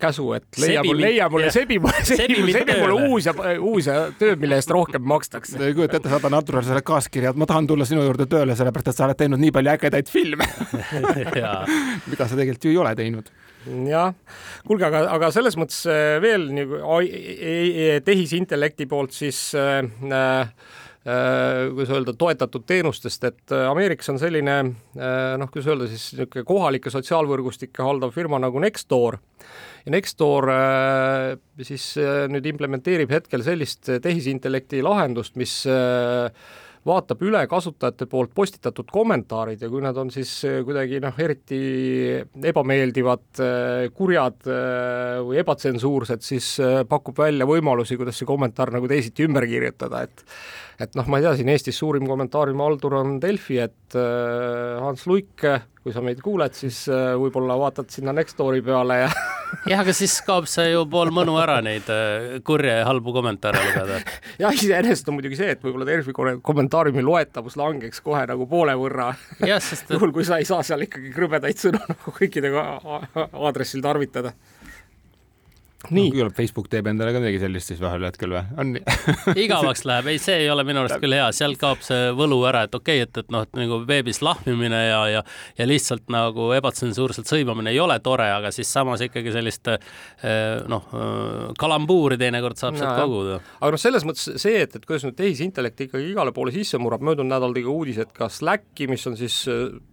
[0.00, 3.96] käsu, et leia mulle, leia mulle, sebi mulle, sebi, sebi mulle uus ja uus ja
[4.18, 5.58] töö, mille eest rohkem makstakse.
[5.60, 8.98] ei kujuta ette, saada naturalisele kaaskirja, et ma tahan tulla sinu juurde tööle, sellepärast et
[8.98, 10.48] sa oled teinud nii palju ägedaid filme.
[12.10, 13.32] Mida sa tegelikult ju ei ole teinud.
[13.62, 14.10] Jah,
[14.66, 16.80] kuulge, aga, aga selles mõttes äh, veel nagu
[18.02, 25.50] tehisintellekti poolt siis äh, äh, kuidas öelda, toetatud teenustest, et äh, Ameerikas on selline noh,
[25.50, 29.18] kuidas öelda siis niisugune kohalikke sotsiaalvõrgustikke haldav firma nagu Nextdoor.
[29.82, 30.46] Ja Nextdoor
[31.66, 31.88] siis
[32.30, 35.56] nüüd implementeerib hetkel sellist tehisintellekti lahendust, mis
[36.86, 41.60] vaatab üle kasutajate poolt postitatud kommentaarid ja kui nad on siis eh, kuidagi noh, eriti
[42.52, 46.54] ebameeldivad, eh, kurjad eh, või ebatsensuursed, siis
[46.90, 50.26] pakub välja võimalusi, kuidas see kommentaar nagu teisiti ümber kirjutada, et
[50.82, 55.44] et noh, ma ei tea, siin Eestis suurim kommentaariumihaldur on Delfi, et Hans Luik,
[55.82, 59.08] kui sa meid kuuled, siis võib-olla vaatad sinna Nextdoori peale ja
[59.70, 61.88] jah, aga siis kaob see ju pool mõnu ära neid
[62.46, 63.98] kurje ja halbu kommentaare lugeda
[64.42, 69.12] jah, iseenesest on muidugi see, et võib-olla Delfi kommentaariumi loetavus langeks kohe nagu poole võrra.
[69.92, 72.66] Juhul, kui sa ei saa seal ikkagi krõbedaid sõnu nagu kõikidega
[73.42, 74.34] aadressil tarvitada
[75.90, 76.08] nii.
[76.10, 76.14] No,.
[76.14, 78.82] küllap Facebook teeb endale ka midagi sellist siis vahel hetkel või, on nii?
[79.44, 82.64] Igavaks läheb, ei, see ei ole minu arust küll hea, seal kaob see võlu ära,
[82.68, 85.22] et okei okay,, et, et noh, et nagu veebis lahmimine ja, ja,
[85.58, 89.80] ja lihtsalt nagu ebatsensuurselt sõimamine ei ole tore, aga siis samas ikkagi sellist eh,
[90.70, 93.40] noh, eh, kalambuuri teinekord saab no, sealt koguda.
[93.60, 97.04] aga noh, selles mõttes see, et, et kuidas nüüd tehisintellekt ikkagi igale poole sisse murrab,
[97.06, 99.42] möödunud nädal tegi uudis, et ka Slacki, mis on siis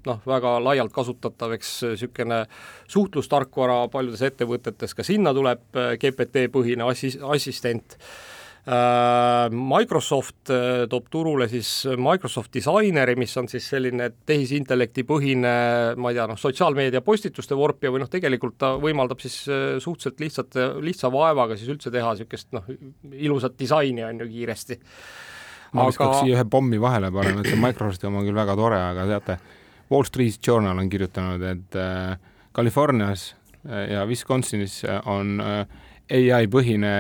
[0.06, 2.44] noh, väga laialt kasutatav, eks niisugune
[2.90, 7.98] suhtlustarkvara paljudes ettevõtetes, ka sinna tuleb GPT-põhine assis-, assistent.
[8.70, 15.54] Äh, Microsoft äh, toob turule siis Microsoft Designeri, mis on siis selline tehisintellekti põhine,
[15.98, 20.22] ma ei tea, noh, sotsiaalmeedia postituste vorpija või noh, tegelikult ta võimaldab siis äh, suhteliselt
[20.22, 22.68] lihtsate, lihtsa vaevaga siis üldse teha niisugust noh,
[23.16, 24.80] ilusat disaini on ju kiiresti.
[25.72, 25.94] ma aga...
[25.94, 29.40] viskaks siia ühe pommi vahele panema, et Microsofti oma küll väga tore, aga teate,
[29.90, 32.20] Wall Street Journal on kirjutanud, et äh,
[32.54, 33.32] Californias
[33.66, 35.66] ja Wisconsinis on äh,
[36.36, 36.94] ai põhine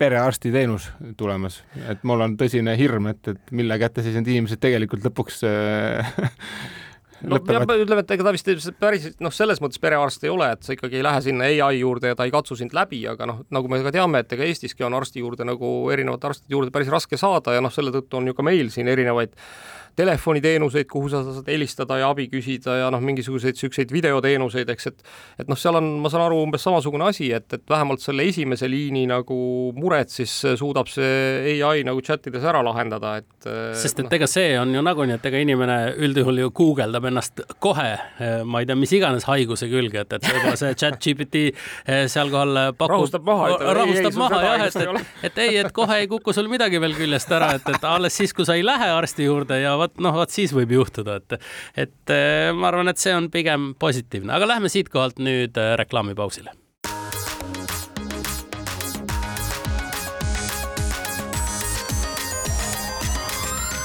[0.00, 0.88] perearstiteenus
[1.20, 1.60] tulemas,
[1.90, 6.14] et mul on tõsine hirm, et, et mille kätte siis need inimesed tegelikult lõpuks äh,
[7.28, 7.82] no lõpevad.
[7.84, 11.00] ütleme, et ega ta vist päris noh, selles mõttes perearst ei ole, et sa ikkagi
[11.00, 13.82] ei lähe sinna ai juurde ja ta ei katsu sind läbi, aga noh, nagu me
[13.84, 17.56] ka teame, et ega Eestiski on arsti juurde nagu erinevate arstide juurde päris raske saada
[17.56, 19.36] ja noh, selle tõttu on ju ka meil siin erinevaid
[19.96, 25.04] telefoniteenuseid, kuhu sa saad helistada ja abi küsida ja noh, mingisuguseid niisuguseid videoteenuseid, eks, et
[25.40, 28.68] et noh, seal on, ma saan aru, umbes samasugune asi, et, et vähemalt selle esimese
[28.70, 29.38] liini nagu
[29.76, 33.48] mured siis suudab see ai nagu chat ides ära lahendada, et
[33.78, 34.14] sest et no.
[34.18, 37.90] ega see on ju nagunii, et ega inimene üldjuhul ju guugeldab ennast kohe,
[38.44, 42.32] ma ei tea, mis iganes haiguse külge, et, et võib-olla see chat GPT eh, seal
[42.32, 43.50] kohal pakub rahustab maha,
[43.80, 46.96] rahustab ei, maha jah, et, et, et ei, et kohe ei kuku sul midagi veel
[46.98, 50.14] küljest ära, et, et alles siis, kui sa ei lähe arsti juurde ja vot noh,
[50.22, 51.50] vot siis võib juhtuda, et,
[51.86, 56.56] et eh, ma arvan, et see on pigem positiivne, aga lähme siitkohalt nüüd eh, reklaamipausile.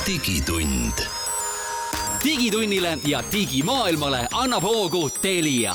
[0.05, 1.01] digitund.
[2.23, 5.73] digitunnile ja digimaailmale annab hoogu Telia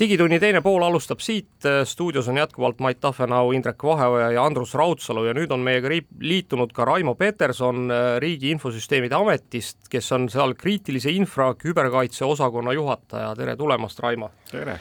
[0.00, 5.26] digitunni teine pool alustab siit, stuudios on jätkuvalt Mait Tafenau, Indrek Vaheoja ja Andrus Raudsalu
[5.26, 11.12] ja nüüd on meiega liitunud ka Raimo Peterson Riigi Infosüsteemide Ametist, kes on seal kriitilise
[11.12, 14.30] infra küberkaitse osakonna juhataja, tere tulemast, Raimo!
[14.50, 14.78] tere!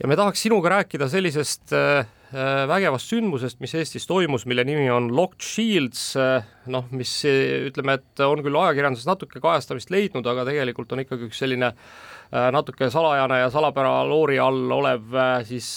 [0.00, 5.08] ja me tahaks sinuga rääkida sellisest äh, vägevast sündmusest, mis Eestis toimus, mille nimi on
[5.14, 6.16] Locked Shields,
[6.72, 11.38] noh, mis ütleme, et on küll ajakirjanduses natuke kajastamist leidnud, aga tegelikult on ikkagi üks
[11.44, 11.70] selline
[12.52, 15.14] natuke salajane ja salapära loori all olev
[15.46, 15.70] siis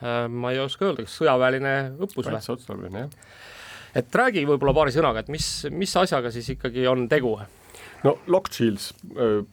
[0.00, 2.38] ma ei oska öelda, kas sõjaväeline õppus või?
[2.38, 3.32] kaitseotstarbeline, jah.
[4.00, 7.36] et räägi võib-olla paari sõnaga, et mis, mis asjaga siis ikkagi on tegu?
[8.04, 8.90] No Locked Shields,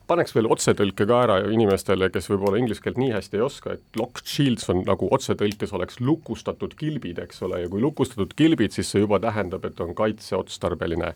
[0.08, 4.00] paneks veel otsetõlke ka ära inimestele, kes võib-olla inglise keelt nii hästi ei oska, et
[4.00, 8.92] Locked Shields on nagu otsetõlkes oleks lukustatud kilbid, eks ole, ja kui lukustatud kilbid, siis
[8.94, 11.14] see juba tähendab, et on kaitseotstarbeline.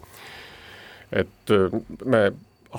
[1.12, 1.52] et
[2.06, 2.22] me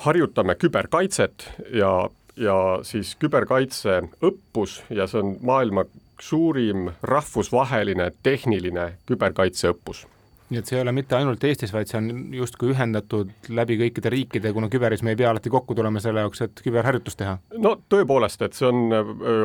[0.05, 1.91] harjutame küberkaitset ja,
[2.37, 5.85] ja siis küberkaitse õppus ja see on maailma
[6.21, 10.07] suurim rahvusvaheline tehniline küberkaitseõppus
[10.53, 14.11] nii et see ei ole mitte ainult Eestis, vaid see on justkui ühendatud läbi kõikide
[14.13, 17.37] riikide, kuna küberis me ei pea alati kokku tulema selle jaoks, et küberharjutust teha?
[17.63, 18.83] no tõepoolest, et see on,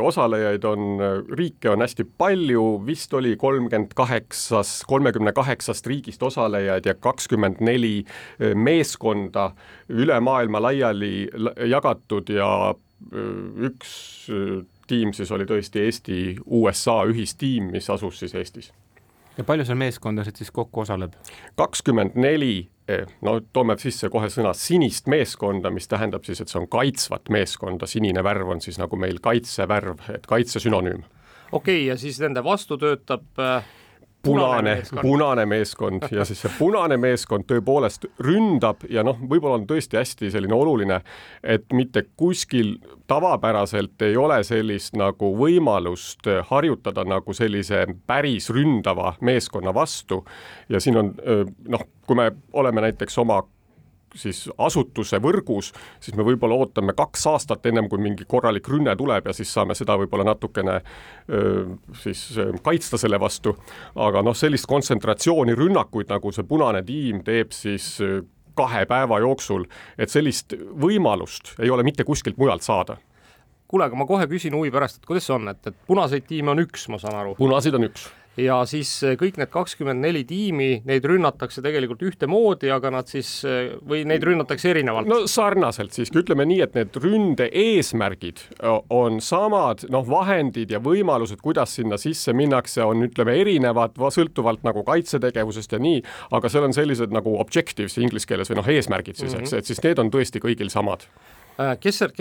[0.05, 1.03] osalejaid on,
[1.39, 8.03] riike on hästi palju, vist oli kolmkümmend kaheksas, kolmekümne kaheksast riigist osalejaid ja kakskümmend neli
[8.39, 9.51] meeskonda
[9.89, 11.29] üle maailma laiali
[11.69, 12.51] jagatud ja
[13.69, 13.95] üks
[14.89, 18.73] tiim siis oli tõesti Eesti-USA ühistiim, mis asus siis Eestis
[19.39, 21.15] ja palju seal meeskondasid siis kokku osaleb?
[21.57, 26.61] kakskümmend neli, eh, no toome sisse kohe sõna sinist meeskonda, mis tähendab siis, et see
[26.61, 31.05] on kaitsvat meeskonda, sinine värv on siis nagu meil kaitsevärv, et kaitse sünonüüm.
[31.53, 33.78] okei okay,, ja siis nende vastu töötab äh
[34.23, 36.03] punane, punane meeskond.
[36.11, 41.01] Ja siis see punane meeskond tõepoolest ründab ja noh, võib-olla on tõesti hästi selline oluline,
[41.43, 42.77] et mitte kuskil
[43.11, 50.25] tavapäraselt ei ole sellist nagu võimalust harjutada nagu sellise päris ründava meeskonna vastu.
[50.69, 51.15] Ja siin on
[51.69, 53.43] noh, kui me oleme näiteks oma
[54.17, 59.29] siis asutuse võrgus, siis me võib-olla ootame kaks aastat, ennem kui mingi korralik rünne tuleb
[59.29, 60.81] ja siis saame seda võib-olla natukene
[62.03, 62.23] siis
[62.65, 63.55] kaitsta selle vastu,
[63.97, 67.97] aga noh, sellist kontsentratsiooni rünnakuid, nagu see punane tiim teeb siis
[68.59, 69.67] kahe päeva jooksul,
[69.99, 72.99] et sellist võimalust ei ole mitte kuskilt mujalt saada.
[73.69, 76.55] Kuule, aga ma kohe küsin huvi pärast, et kuidas see on, et, et punaseid tiime
[76.55, 77.37] on üks, ma saan aru?
[77.39, 82.71] punaseid on üks ja siis eh, kõik need kakskümmend neli tiimi, neid rünnatakse tegelikult ühtemoodi,
[82.75, 85.11] aga nad siis eh, või neid rünnatakse erinevalt?
[85.11, 88.45] no sarnaselt siiski, ütleme nii, et need ründe eesmärgid
[88.95, 94.85] on samad, noh, vahendid ja võimalused, kuidas sinna sisse minnakse, on, ütleme, erinevad, sõltuvalt nagu
[94.87, 96.03] kaitsetegevusest ja nii,
[96.37, 99.49] aga seal on sellised nagu objectives inglise keeles või noh, eesmärgid siis mm, -hmm.
[99.49, 99.59] eks, mhm.
[99.59, 101.07] et siis need on tõesti kõigil samad
[101.59, 102.13] Äh, kes seal,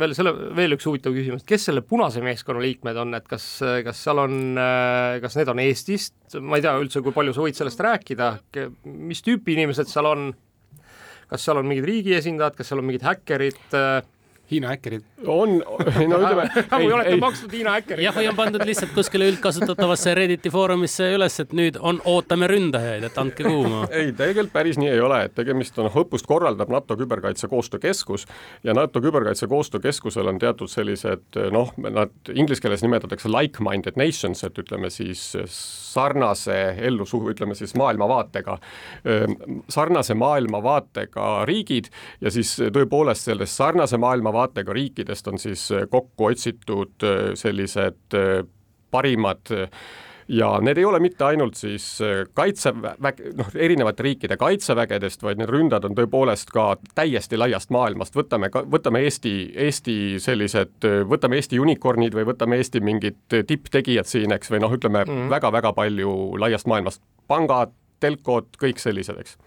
[0.00, 3.44] veel selle, veel üks huvitav küsimus, kes selle punase meeskonna liikmed on, et kas,
[3.84, 7.44] kas seal on, äh, kas need on Eestist, ma ei tea üldse, kui palju sa
[7.44, 8.30] võid sellest rääkida,
[8.86, 10.30] mis tüüpi inimesed seal on,
[11.28, 13.60] kas seal on mingid riigi esindajad, kas seal on mingid häkkerid?
[13.76, 13.98] Äh,,
[14.46, 15.02] Hiina häkkerid.
[15.24, 15.56] On,
[16.10, 18.04] no ütleme või olete maksnud Hiina häkkerid?
[18.04, 23.06] jah, või on pandud lihtsalt kuskile üldkasutatavasse Redditi foorumisse üles, et nüüd on, ootame ründajaid,
[23.08, 23.86] et andke kuuma.
[23.98, 28.26] ei, tegelikult päris nii ei ole, et tegemist on, õppust korraldab NATO Küberkaitse Koostöökeskus
[28.66, 34.58] ja NATO Küberkaitse Koostöökeskusel on teatud sellised noh, nad inglise keeles nimetatakse like-minded nations, et
[34.60, 38.58] ütleme siis sarnase ellusuhu, ütleme siis maailmavaatega,
[39.72, 41.88] sarnase maailmavaatega riigid
[42.20, 44.76] ja siis tõepoolest sellest sarnase maailma vaatega
[45.16, 48.46] riikidest on siis äh, kokku otsitud äh, sellised äh,
[48.90, 49.40] parimad
[50.28, 51.98] ja need ei ole mitte ainult siis
[52.34, 58.50] kaitseväge, noh, erinevate riikide kaitsevägedest, vaid need ründad on tõepoolest ka täiesti laiast maailmast, võtame
[58.50, 64.62] võtame Eesti, Eesti sellised, võtame Eesti unicorn'id või võtame Eesti mingid tipptegijad siin, eks, või
[64.64, 65.34] noh, ütleme väga-väga mm.
[65.36, 69.38] Väga, väga palju laiast maailmast, pangad, telkod, kõik sellised, eks.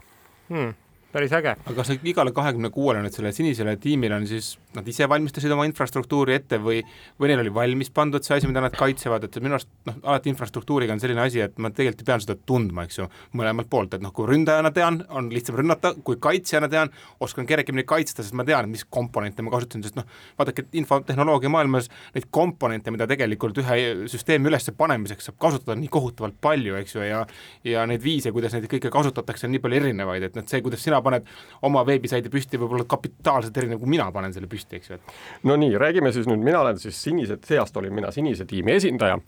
[0.49, 0.77] Mm
[1.13, 1.55] päris äge.
[1.65, 5.65] aga kas igale kahekümne kuuele nüüd sellele sinisele tiimile on siis, nad ise valmistasid oma
[5.65, 6.83] infrastruktuuri ette või,
[7.19, 10.29] või neil oli valmis pandud see asi, mida nad kaitsevad, et minu arust noh, alati
[10.29, 13.07] infrastruktuuriga on selline asi, et ma tegelikult pean seda tundma, eks ju,
[13.39, 16.93] mõlemalt poolt, et noh, kui ründajana tean, on lihtsam rünnata, kui kaitsjana tean,
[17.25, 20.05] oskan kergemini kaitsta, sest ma tean, mis komponente ma kasutan, sest noh,
[20.37, 23.79] vaadake, infotehnoloogia maailmas neid komponente, mida tegelikult ühe
[24.11, 27.25] süsteemi üles panemiseks saab kasutada nii kohutavalt palju, eks ju, ja
[27.65, 30.83] ja neid viise, kuidas neid kõike kasutatakse, on nii palju erinevaid, et noh, see, kuidas
[30.85, 31.27] sina sina paned
[31.67, 35.15] oma veebisaidi püsti, võib olla kapitaalselt erinev, kui mina panen selle püsti, eks ju, et.
[35.47, 38.75] no nii, räägime siis nüüd, mina olen siis sinise, see aasta olin mina sinise tiimi
[38.75, 39.19] esindaja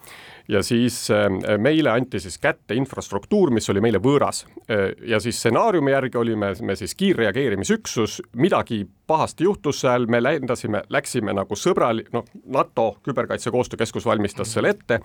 [0.52, 1.28] ja siis äh,
[1.62, 4.46] meile anti siis kätte infrastruktuur, mis oli meile võõras.
[4.68, 10.84] Äh, ja siis stsenaariumi järgi olime me siis kiirreageerimisüksus, midagi pahasti juhtus seal, me lendasime,
[10.90, 15.02] läksime nagu sõbral-, noh, NATO Küberkaitse Koostöökeskus valmistas selle ette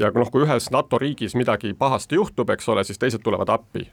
[0.00, 3.84] ja noh, kui ühes NATO riigis midagi pahasti juhtub, eks ole, siis teised tulevad appi.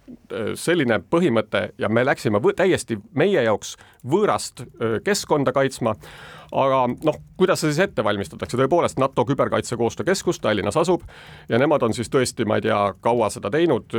[0.55, 3.75] Selline põhimõte ja me läksime täiesti meie jaoks
[4.07, 4.63] võõrast
[5.03, 5.97] keskkonda kaitsma
[6.51, 11.03] aga noh, kuidas see siis ette valmistatakse, tõepoolest NATO küberkaitsekoostöökeskus Tallinnas asub
[11.49, 13.93] ja nemad on siis tõesti, ma ei tea, kaua seda teinud,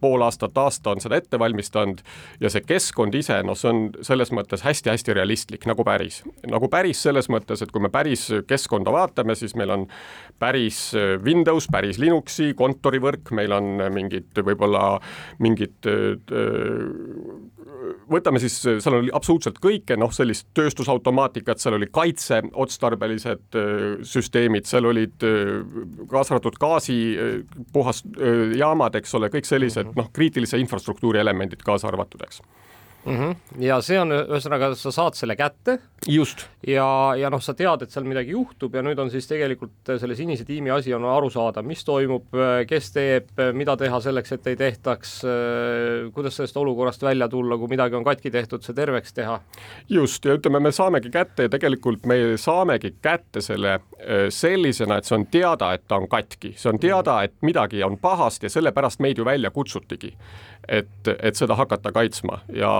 [0.00, 2.02] pool aastat, aasta on seda ette valmistanud
[2.42, 6.22] ja see keskkond ise, noh, see on selles mõttes hästi-hästi realistlik, nagu päris.
[6.50, 9.86] nagu päris selles mõttes, et kui me päris keskkonda vaatame, siis meil on
[10.42, 10.90] päris
[11.24, 14.98] Windows, päris Linuxi kontorivõrk, meil on mingid võib-olla
[15.42, 15.86] mingid
[18.10, 23.58] võtame siis, seal oli absoluutselt kõike, noh, sellist tööstusautomaatikat, seal oli kaitseotstarbelised
[24.06, 25.26] süsteemid, seal olid
[26.10, 26.98] kaasa arvatud gaasi
[27.72, 32.42] puhasjaamad, eks ole, kõik sellised noh, kriitilise infrastruktuuri elemendid kaasa arvatud, eks
[33.04, 33.16] mm.
[33.16, 33.62] -hmm.
[33.62, 35.78] ja see on ühesõnaga, sa saad selle kätte.
[36.08, 36.46] just.
[36.66, 40.16] ja, ja noh, sa tead, et seal midagi juhtub ja nüüd on siis tegelikult selle
[40.16, 42.26] sinise tiimi asi on aru saada, mis toimub,
[42.68, 45.14] kes teeb, mida teha selleks, et ei tehtaks,
[46.14, 49.40] kuidas sellest olukorrast välja tulla, kui midagi on katki tehtud, see terveks teha.
[49.88, 55.08] just, ja ütleme, me saamegi kätte ja tegelikult me saamegi kätte selle äh, sellisena, et
[55.08, 58.50] see on teada, et ta on katki, see on teada, et midagi on pahasti ja
[58.58, 60.14] sellepärast meid ju välja kutsutigi
[60.68, 62.72] et, et seda hakata kaitsma ja,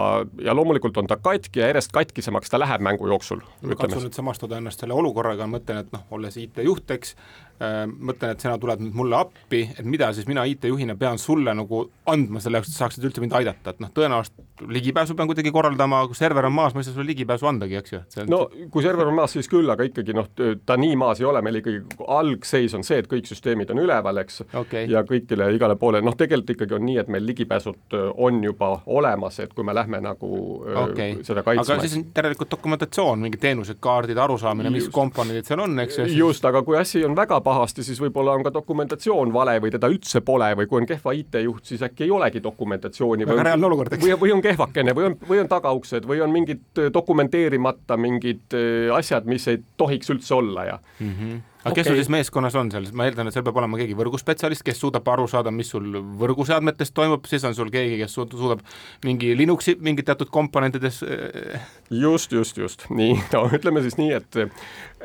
[0.43, 3.43] ja loomulikult on ta katki ja järjest katkisemaks ta läheb mängu jooksul.
[3.63, 7.17] ma katsun nüüd samastuda ennast selle olukorraga, mõtlen, et noh, olles IT-juht, eks
[7.61, 11.85] mõtlen, et sina tuled nüüd mulle appi, et mida siis mina IT-juhina pean sulle nagu
[12.11, 15.51] andma selle jaoks, et sa saaksid üldse mind aidata, et noh, tõenäoliselt ligipääsu pean kuidagi
[15.55, 18.01] korraldama, kui server on maas, ma ei saa sulle ligipääsu andagi, eks ju.
[18.31, 20.29] no kui server on maas, siis küll, aga ikkagi noh,
[20.67, 21.83] ta nii maas ei ole, meil ikkagi
[22.17, 26.17] algseis on see, et kõik süsteemid on üleval, eks okay., ja kõikidele igale poole, noh,
[26.19, 30.01] tegelikult ikkagi on nii, et meil ligipääsud äh, on juba olemas, et kui me lähme
[30.05, 30.31] nagu
[30.69, 31.17] äh, okay.
[31.27, 31.67] seda kaitsma.
[31.67, 36.09] aga siis on järelikult dokumentatsioon, mingid teenused, kaardid, arusaamine, mis komponendid seal on, eks ju.
[36.25, 39.91] just, aga kui asi on väga pahasti, siis võib-olla on ka dokumentatsioon vale või teda
[39.93, 43.29] üldse pole või kui on kehva IT-juht, siis äkki ei olegi dokumentatsiooni.
[43.29, 44.05] väga reaalne olukord, eks.
[44.05, 48.95] või, või on kehvakene või on, või on tagauksed või on mingid dokumenteerimata mingid äh,
[48.97, 51.11] asjad, mis ei tohiks üldse olla ja mm.
[51.11, 51.81] -hmm aga okay.
[51.81, 54.83] kes sul siis meeskonnas on seal, ma eeldan, et seal peab olema keegi võrguspetsialist, kes
[54.83, 55.87] suudab aru saada, mis sul
[56.21, 58.61] võrguseadmetes toimub, siis on sul keegi, kes suudab
[59.07, 64.41] mingi Linuxi mingid teatud komponentides äh, just, just, just, nii, no ütleme siis nii, et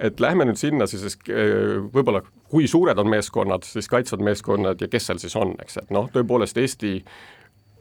[0.10, 4.92] et lähme nüüd sinna siis, äh, võib-olla kui suured on meeskonnad, siis kaitsvad meeskonnad ja
[4.92, 6.98] kes seal siis on, eks, et noh, tõepoolest Eesti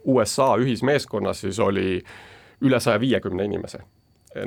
[0.09, 1.99] USA ühismeeskonnas siis oli
[2.63, 3.83] üle saja viiekümne inimese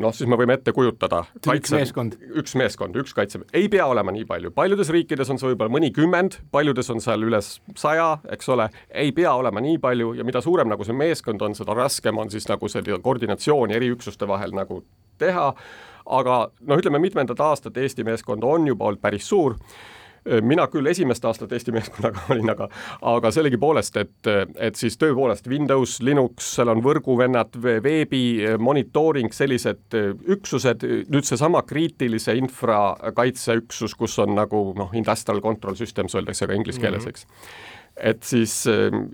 [0.02, 1.24] noh, siis me võime ette kujutada.
[1.42, 2.18] üks meeskond.
[2.42, 6.40] üks meeskond, üks kaitse, ei pea olema nii palju, paljudes riikides on see võib-olla mõnikümmend,
[6.54, 8.70] paljudes on seal üle saja, eks ole,
[9.04, 12.30] ei pea olema nii palju ja mida suurem nagu see meeskond on, seda raskem on
[12.34, 14.84] siis nagu selle koordinatsiooni eri üksuste vahel nagu
[15.22, 15.48] teha,
[16.06, 19.58] aga noh, ütleme mitmendat aastat Eesti meeskond on juba olnud päris suur
[20.46, 22.68] mina küll esimest aastat Eesti meeskonnaga olin, aga,
[23.10, 24.30] aga sellegipoolest, et,
[24.62, 28.24] et siis tõepoolest Windows, Linux, seal on võrguvennad, veebi
[28.62, 29.98] monitooring, sellised
[30.36, 32.82] üksused, nüüd seesama kriitilise infra
[33.18, 37.26] kaitseüksus, kus on nagu noh, industrial control systems öeldakse ka inglise keeles, eks.
[38.02, 38.54] Et siis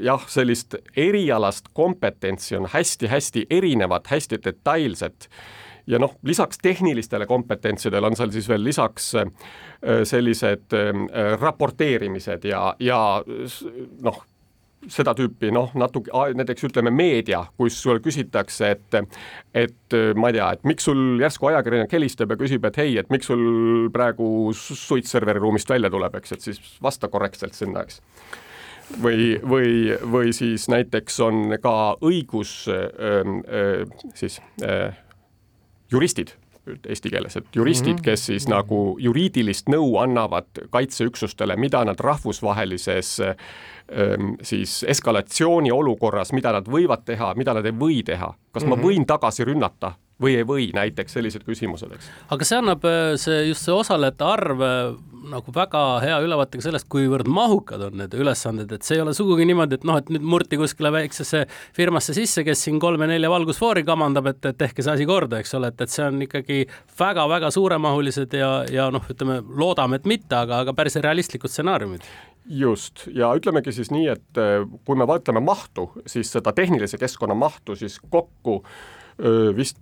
[0.04, 5.28] jah, sellist erialast kompetentsi on hästi-hästi erinevat, hästi detailset
[5.88, 9.30] ja noh, lisaks tehnilistele kompetentsidele on seal siis veel lisaks äh,
[10.04, 13.00] sellised äh, raporteerimised ja, ja
[14.04, 14.24] noh,
[14.92, 18.98] seda tüüpi noh, natuke näiteks ütleme meedia, kus sulle küsitakse, et
[19.58, 23.10] et ma ei tea, et miks sul järsku ajakirjanik helistab ja küsib, et hei, et
[23.14, 28.02] miks sul praegu suits serveri ruumist välja tuleb, eks, et siis vasta korrektselt sinna, eks.
[29.04, 32.86] Või, või, või siis näiteks on ka õigus öö,
[33.44, 33.84] öö,
[34.16, 34.94] siis öö,
[35.92, 36.36] juristid
[36.68, 38.04] eesti keeles, et juristid, mhm.
[38.04, 46.52] kes siis nagu juriidilist nõu annavad kaitseüksustele, mida nad rahvusvahelises ähm, siis eskalatsiooni olukorras, mida
[46.58, 48.34] nad võivad teha, mida nad ei või teha.
[48.52, 48.84] kas ma mhm.
[48.84, 52.10] võin tagasi rünnata või ei või, näiteks sellised küsimused, eks.
[52.34, 54.64] aga see annab äh, see just see osalejate arv
[55.32, 59.14] nagu väga hea ülevaate ka sellest, kuivõrd mahukad on need ülesanded, et see ei ole
[59.18, 61.44] sugugi niimoodi, et noh, et nüüd murti kuskile väiksesse
[61.76, 65.72] firmasse sisse, kes siin kolme-nelja valgusfoori kamandab, et, et tehke see asi korda, eks ole,
[65.74, 66.62] et, et see on ikkagi
[67.00, 72.08] väga-väga suuremahulised ja, ja noh, ütleme, loodame, et mitte, aga, aga päris realistlikud stsenaariumid.
[72.48, 77.36] Just, ja ütlemegi siis nii, et äh, kui me vaatame mahtu, siis seda tehnilise keskkonna
[77.36, 78.62] mahtu siis kokku
[79.20, 79.82] öö, vist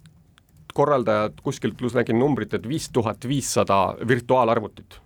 [0.75, 5.04] korraldajad kuskilt nägin numbrit, et viis tuhat viissada virtuaalarvutit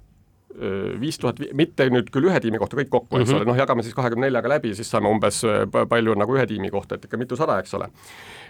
[1.00, 3.42] viis tuhat, mitte nüüd küll ühe tiimi kohta kõik kokku, eks mm -hmm.
[3.42, 5.44] ole, noh, jagame siis kahekümne neljaga läbi, siis saame umbes
[5.90, 7.90] palju nagu ühe tiimi kohta, et ikka mitusada, eks ole.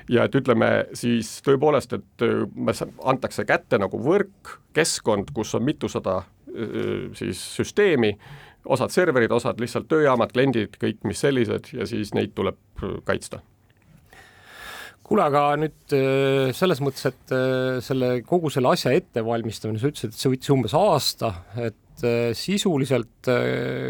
[0.09, 2.25] ja et ütleme siis tõepoolest, et
[3.03, 6.23] antakse kätte nagu võrk, keskkond, kus on mitusada
[7.13, 8.17] siis süsteemi,
[8.65, 12.57] osad serverid, osad lihtsalt tööjaamad, kliendid, kõik mis sellised ja siis neid tuleb
[13.05, 13.43] kaitsta
[15.09, 20.13] kuule, aga nüüd äh, selles mõttes, et äh, selle kogu selle asja ettevalmistamine, sa ütlesid,
[20.13, 23.29] et see võttis umbes aasta, et äh, sisuliselt,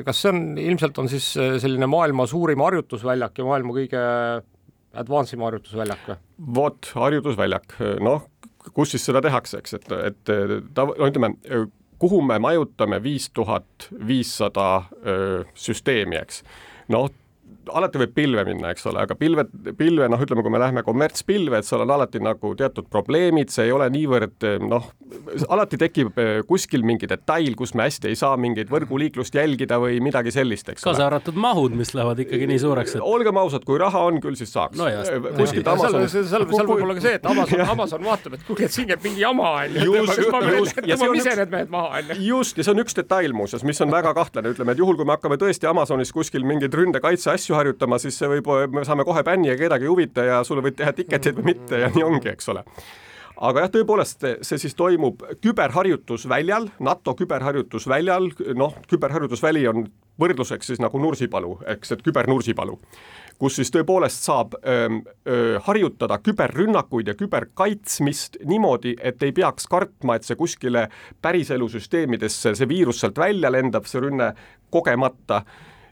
[0.05, 4.03] kas see on, ilmselt on siis selline maailma suurim harjutusväljak ja maailma kõige
[4.99, 6.19] advance im harjutusväljak või?
[6.59, 8.25] vot, harjutusväljak, noh,
[8.73, 10.33] kus siis seda tehakse, eks, et, et
[10.73, 11.33] ta, no ütleme,
[12.01, 14.69] kuhu me majutame viis tuhat viissada
[15.53, 16.41] süsteemi, eks.
[16.93, 17.09] noh,
[17.73, 19.45] alati võib pilve minna, eks ole, aga pilve,
[19.77, 23.69] pilve noh, ütleme, kui me läheme kommertspilve, et seal on alati nagu teatud probleemid, see
[23.69, 24.89] ei ole niivõrd noh,
[25.49, 29.99] alati tekib eh, kuskil mingi detail, kus me hästi ei saa mingit võrguliiklust jälgida või
[30.03, 33.03] midagi sellist, eks kaasa arvatud mahud, mis lähevad ikkagi nii suureks et....
[33.05, 34.89] olgem ausad, kui raha on, küll siis saaks no.
[35.37, 36.05] Kuskilt Amazon.
[36.07, 38.89] seal, seal, seal võib olla ka see, et Amazon, Amazon vaatab, et kuulge, et siin
[38.89, 39.95] käib mingi jama onju.
[40.09, 42.19] tõmbame ise need mehed maha onju.
[42.29, 45.07] just, ja see on üks detail muuseas, mis on väga kahtlane, ütleme, et juhul, kui
[45.07, 49.23] me hakkame tõesti Amazonis kuskil mingeid ründekaitse asju harjutama, siis see võib, me saame kohe
[49.27, 52.33] bänni ja kedagi ei huvita ja sulle võid teha tiketeid või mitte ja nii ongi,
[52.33, 52.65] eks ole.
[53.39, 58.27] Aga jah, tõepoolest see siis toimub küberharjutusväljal, NATO küberharjutusväljal,
[58.59, 59.85] noh, küberharjutusväli on
[60.19, 62.75] võrdluseks siis nagu Nursipalu, eks, et kübernursipalu,
[63.39, 70.19] kus siis tõepoolest saab öö, öö, harjutada küberrünnakuid ja küberkaitsmist niimoodi, et ei peaks kartma,
[70.19, 70.89] et see kuskile
[71.23, 74.33] päriselusüsteemidesse, see viirus sealt välja lendab, see rünne
[74.73, 75.45] kogemata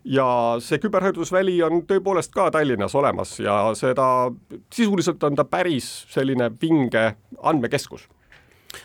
[0.08, 0.28] ja
[0.64, 4.32] see küberharidusväli on tõepoolest ka Tallinnas olemas ja seda,
[4.74, 7.12] sisuliselt on ta päris selline vinge
[7.44, 8.08] andmekeskus.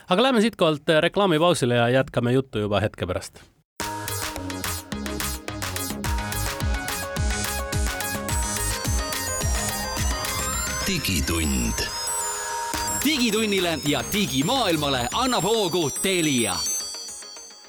[0.08, 3.42] aga lähme siitkohalt reklaamipausile ja jätkame juttu juba hetke pärast.
[10.86, 11.86] digitund.
[13.04, 16.71] digitunnile ja digimaailmale annab hoogu Telia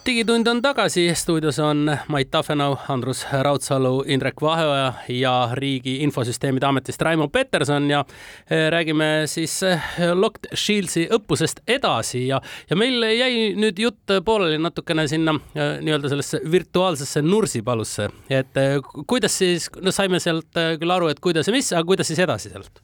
[0.05, 7.01] digitund on tagasi, stuudios on Mait Tafenau, Andrus Raudsalu, Indrek Vaheoja ja Riigi Infosüsteemide Ametist
[7.01, 7.89] Raimo Peterson.
[7.89, 8.05] Ja
[8.49, 9.81] eh, räägime siis eh,
[10.13, 12.27] Locked Shieldsi õppusest edasi.
[12.27, 18.59] Ja, ja meil jäi nüüd jutt pooleli natukene sinna eh, nii-öelda sellesse virtuaalsesse Nursipalusse, et
[19.07, 22.51] kuidas siis, no saime sealt küll aru, et kuidas ja mis, aga kuidas siis edasi
[22.51, 22.83] sealt?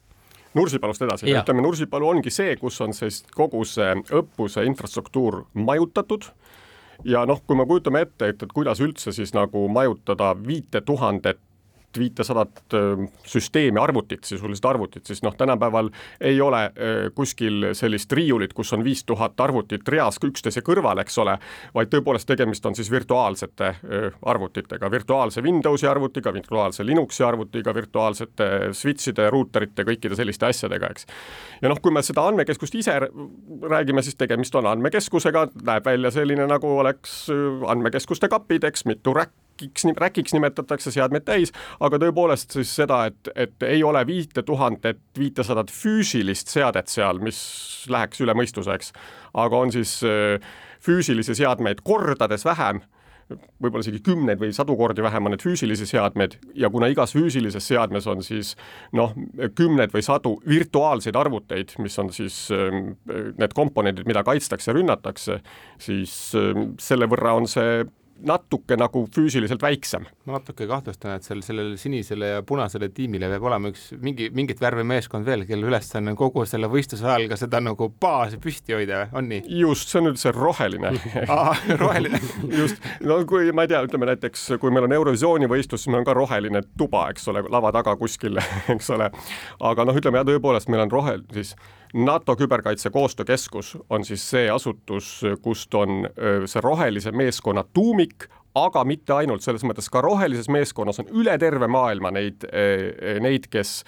[0.54, 6.26] Nursipalust edasi, ütleme Nursipalu ongi see, kus on siis kogu see õppuse infrastruktuur majutatud
[7.04, 11.40] ja noh, kui me kujutame ette, et, et kuidas üldse siis nagu majutada viite tuhandet
[11.98, 12.76] viitesadat
[13.26, 16.62] süsteemi, arvutit, sisuliselt arvutit, siis noh, tänapäeval ei ole
[17.14, 21.36] kuskil sellist riiulit, kus on viis tuhat arvutit reas üksteise kõrval, eks ole,
[21.74, 23.72] vaid tõepoolest tegemist on siis virtuaalsete
[24.22, 31.06] arvutitega, virtuaalse Windowsi arvutiga, virtuaalse Linuxi arvutiga, virtuaalsete switch'ide, ruuterite, kõikide selliste asjadega, eks.
[31.62, 32.98] ja noh, kui me seda andmekeskust ise
[33.70, 37.22] räägime, siis tegemist on andmekeskusega, näeb välja selline, nagu oleks
[37.68, 43.32] andmekeskuste kapid, eks, mitu räkki, räkiks, räkiks nimetatakse seadmeid täis, aga tõepoolest siis seda, et,
[43.34, 48.92] et ei ole viite tuhandet, viitesadat füüsilist seadet seal, mis läheks üle mõistuse, eks,
[49.34, 50.40] aga on siis äh,
[50.80, 52.82] füüsilisi seadmeid kordades vähem
[53.62, 57.68] võib-olla isegi kümneid või sadu kordi vähem on need füüsilisi seadmeid ja kuna igas füüsilises
[57.70, 58.56] seadmes on siis
[58.96, 59.14] noh,
[59.54, 62.74] kümneid või sadu virtuaalseid arvuteid, mis on siis äh,
[63.38, 65.40] need komponendid, mida kaitstakse, rünnatakse,
[65.78, 67.84] siis äh, selle võrra on see
[68.26, 70.06] natuke nagu füüsiliselt väiksem.
[70.26, 74.60] ma natuke kahtlustan, et sel, sellele sinisele ja punasele tiimile peab olema üks mingi, mingit
[74.60, 78.76] värvi meeskond veel, kelle ülesanne on kogu selle võistluse ajal ka seda nagu baasi püsti
[78.76, 79.42] hoida, on nii?
[79.60, 80.92] just, see on nüüd see roheline
[81.82, 82.20] roheline
[82.60, 86.02] just, no kui ma ei tea, ütleme näiteks, kui meil on Eurovisiooni võistlus, siis meil
[86.04, 88.40] on ka roheline tuba, eks ole, lava taga kuskil,
[88.74, 89.10] eks ole.
[89.72, 91.54] aga noh, ütleme jah, tõepoolest meil on rohe, siis
[91.94, 96.06] NATO küberkaitse koostöökeskus on siis see asutus, kust on
[96.46, 98.28] see rohelise meeskonna tuumik,
[98.58, 103.46] aga mitte ainult, selles mõttes ka rohelises meeskonnas on üle terve maailma neid, eh, neid,
[103.50, 103.84] kes,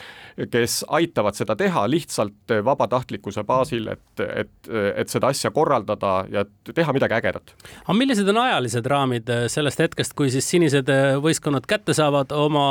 [0.52, 6.94] kes aitavad seda teha lihtsalt vabatahtlikkuse baasil, et, et, et seda asja korraldada ja teha
[6.94, 7.54] midagi ägedat.
[7.82, 10.90] aga millised on ajalised raamid sellest hetkest, kui siis sinised
[11.22, 12.66] võistkonnad kätte saavad oma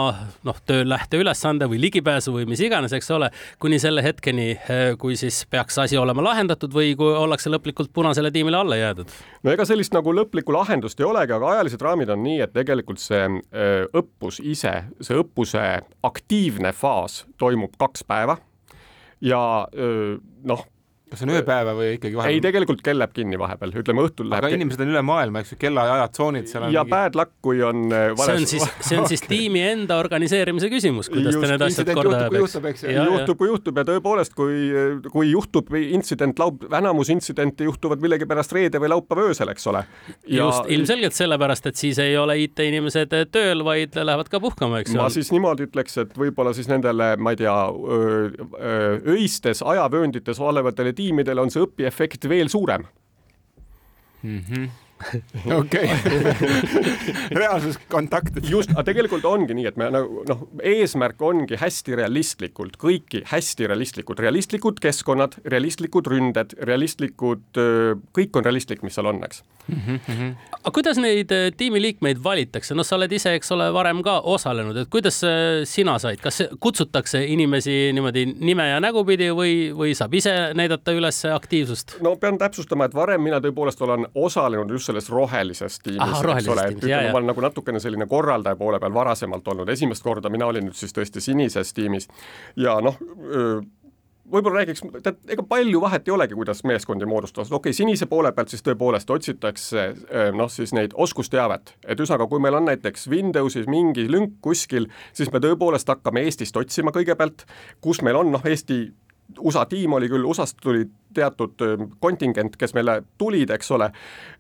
[0.48, 4.54] noh, töö lähteülesande või ligipääsu või mis iganes, eks ole, kuni selle hetkeni,
[5.02, 9.12] kui siis peaks asi olema lahendatud või kui ollakse lõplikult punasele tiimile alla jäädud?
[9.44, 12.54] no ega sellist nagu lõplikku lahendust ei olegi, aga ajalised need raamid on nii, et
[12.56, 13.28] tegelikult see
[14.02, 14.74] õppus ise,
[15.04, 15.62] see õppuse
[16.08, 18.38] aktiivne faas toimub kaks päeva
[19.22, 19.42] ja
[20.50, 20.66] noh,
[21.12, 22.42] kas see on ööpäeva või ikkagi ei, vahepeal?
[22.46, 25.58] tegelikult kell läheb kinni vahepeal, ütleme õhtul läheb aga inimesed on üle maailma, eks ju,
[25.60, 29.10] kellaajad, tsoonid seal on ja bad luck, kui on äh, see on siis, see on
[29.12, 32.68] siis tiimi enda organiseerimise küsimus, kuidas Just, ta need asjad korda juhtub, kui ajab, juhtub,
[32.72, 32.94] eks ju.
[33.10, 34.62] juhtub, kui juhtub ja tõepoolest, kui,
[35.12, 39.84] kui juhtub intsident laub, enamus intsidente juhtuvad millegipärast reede või laupäeva öösel, eks ole.
[40.32, 45.04] just ilmselgelt sellepärast, et siis ei ole IT-inimesed tööl, vaid lähevad ka puhkama, eks ju
[45.04, 45.12] ma.
[45.12, 47.58] siis niimoodi ütleks, et võib-olla siis nendele, ma ei tea,
[49.12, 52.86] öistes ajavööndites olevatele tiimidele on see õpiefekt veel suurem.
[55.62, 55.90] okei,
[57.40, 58.38] reaalsus kontakt.
[58.50, 63.70] just, aga tegelikult ongi nii, et me nagu noh, eesmärk ongi hästi realistlikult, kõiki hästi
[63.72, 67.62] realistlikult, realistlikud keskkonnad, realistlikud ründed, realistlikud,
[68.16, 69.44] kõik on realistlik, mis seal on, eks.
[69.72, 74.92] aga kuidas neid tiimiliikmeid valitakse, noh, sa oled ise, eks ole, varem ka osalenud, et
[74.92, 75.22] kuidas
[75.70, 81.24] sina said, kas kutsutakse inimesi niimoodi nime ja nägupidi või, või saab ise näidata üles
[81.32, 81.98] aktiivsust?
[82.06, 86.70] no pean täpsustama, et varem mina tõepoolest olen osalenud just selles rohelises tiimis, rohelises ole,
[86.70, 90.52] et ütleme, ma olen nagu natukene selline korraldaja poole peal varasemalt olnud, esimest korda mina
[90.52, 92.10] olin nüüd siis tõesti sinises tiimis
[92.60, 93.00] ja noh,
[94.32, 98.32] võib-olla räägiks, tead, ega palju vahet ei olegi, kuidas meeskondi moodustatakse, okei okay,, sinise poole
[98.36, 99.86] pealt siis tõepoolest otsitakse
[100.38, 104.88] noh, siis neid oskusteavet, et ühesõnaga, kui meil on näiteks Windowsis mingi lünk kuskil,
[105.18, 107.46] siis me tõepoolest hakkame Eestist otsima kõigepealt,
[107.84, 108.84] kus meil on noh, Eesti
[109.40, 111.60] USA tiim oli küll, USA-st tuli teatud
[112.00, 113.90] kontingent, kes meile tulid, eks ole,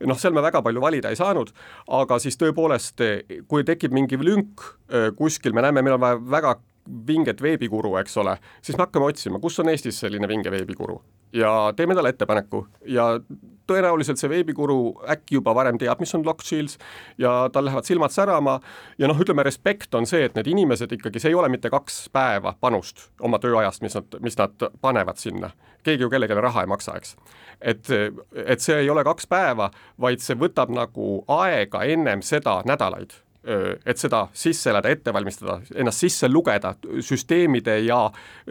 [0.08, 1.52] noh, seal me väga palju valida ei saanud,
[2.00, 3.04] aga siis tõepoolest,
[3.52, 4.64] kui tekib mingi lünk
[5.18, 6.56] kuskil, me näeme, meil on vaja väga
[7.08, 11.02] vinget veebikuru, eks ole, siis me hakkame otsima, kus on Eestis selline vinge veebikuru
[11.34, 13.06] ja teeme talle ettepaneku ja
[13.68, 14.78] tõenäoliselt see veebikuru
[15.10, 16.78] äkki juba varem teab, mis on lock shields
[17.22, 18.58] ja tal lähevad silmad särama
[19.00, 22.04] ja noh, ütleme respekt on see, et need inimesed ikkagi, see ei ole mitte kaks
[22.14, 25.52] päeva panust oma tööajast, mis nad, mis nad panevad sinna.
[25.84, 27.16] keegi ju kellelegi raha ei maksa, eks.
[27.62, 27.88] et,
[28.46, 29.72] et see ei ole kaks päeva,
[30.02, 36.04] vaid see võtab nagu aega ennem seda nädalaid et seda sisse elada, ette valmistada, ennast
[36.04, 38.04] sisse lugeda, süsteemide ja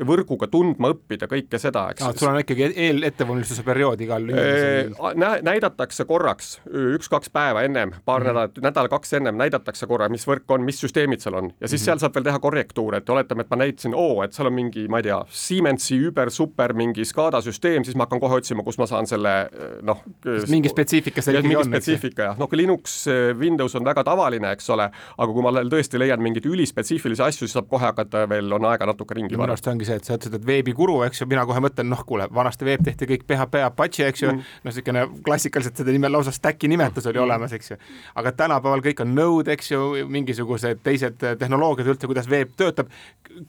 [0.06, 4.90] võrguga tundma õppida, kõike seda, eks aa, et sul on ikkagi eelettevalmistuse periood igal inimesel.
[5.20, 8.30] Nä-, näidatakse korraks üks-kaks päeva ennem, paar mm -hmm.
[8.32, 11.82] nädalat, nädal-kaks ennem näidatakse korra, mis võrk on, mis süsteemid seal on ja siis mm
[11.82, 11.84] -hmm.
[11.84, 14.88] seal saab veel teha korrektuure, et oletame, et ma näitasin, oo, et seal on mingi,
[14.88, 18.78] ma ei tea, Siemensi über super mingi SCADA süsteem, siis ma hakkan kohe otsima, kus
[18.78, 19.50] ma saan selle
[19.82, 20.02] noh,
[20.48, 21.70] mingi spetsiifika seal ikkagi mingi on, ju.
[21.70, 23.06] spetsiifika jah, noh kui Linux,
[23.38, 27.56] Windows on väga tavaline, eks ole, aga kui ma tõesti leian mingeid ülispetsiifilisi asju, siis
[27.58, 30.38] saab kohe hakata veel, on aega natuke ringi minu arust ongi see, et sa ütlesid,
[30.40, 34.08] et veebikuru, eks ju, mina kohe mõtlen, noh kuule, vanasti veeb tehti kõik PHP Apache,
[34.10, 37.24] eks ju mm., noh niisugune klassikaliselt selle nime lausa stack'i nimetus oli mm.
[37.24, 37.78] olemas, eks ju.
[38.20, 42.90] aga tänapäeval kõik on Node, eks ju, mingisugused teised tehnoloogiad üldse, kuidas veeb töötab,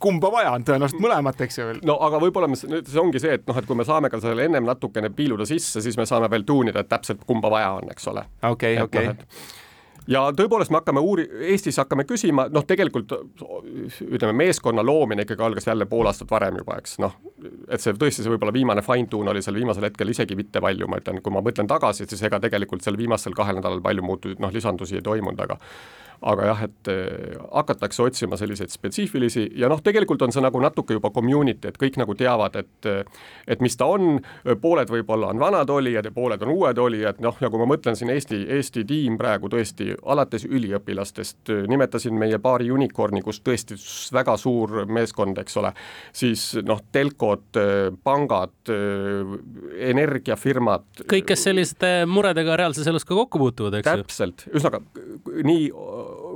[0.02, 1.70] kumba vaja on, tõenäoliselt mõlemat, eks ju.
[1.88, 4.46] no aga võib-olla me, see ongi see, et noh, et kui me saame ka selle
[4.50, 8.08] ennem natukene piiluda sisse, siis me saame veel tuunida, et täpselt kumba vaja on, eks
[8.12, 8.26] ole.
[8.52, 9.12] okei, okei.
[10.10, 15.68] Ja tõepoolest me hakkame uuri-, Eestis hakkame küsima, noh, tegelikult ütleme, meeskonna loomine ikkagi algas
[15.68, 17.16] jälle pool aastat varem juba, eks noh,
[17.70, 21.02] et see tõesti, see võib-olla viimane fine-tune oli seal viimasel hetkel isegi mitte palju, ma
[21.02, 24.54] ütlen, kui ma mõtlen tagasi, siis ega tegelikult seal viimasel kahel nädalal palju muutusid, noh,
[24.54, 25.60] lisandusi ei toimunud, aga
[26.22, 30.94] aga jah, et eh, hakatakse otsima selliseid spetsiifilisi ja noh, tegelikult on see nagu natuke
[30.98, 32.90] juba community, et kõik nagu teavad, et
[33.48, 34.20] et mis ta on,
[34.62, 37.98] pooled võib-olla on vanad olijad ja pooled on uued olijad, noh, ja kui ma mõtlen
[37.98, 43.78] siin Eesti, Eesti tiim praegu tõesti alates üliõpilastest, nimetasin meie paari unicorn'i, kus tõesti
[44.14, 45.74] väga suur meeskond, eks ole,
[46.14, 47.60] siis noh, telkod,
[48.04, 48.74] pangad,
[49.92, 51.06] energiafirmad.
[51.06, 54.06] kõik, kes selliste muredega reaalses elus ka kokku puutuvad, eks ju.
[54.06, 54.84] täpselt, ühesõnaga
[55.46, 55.70] nii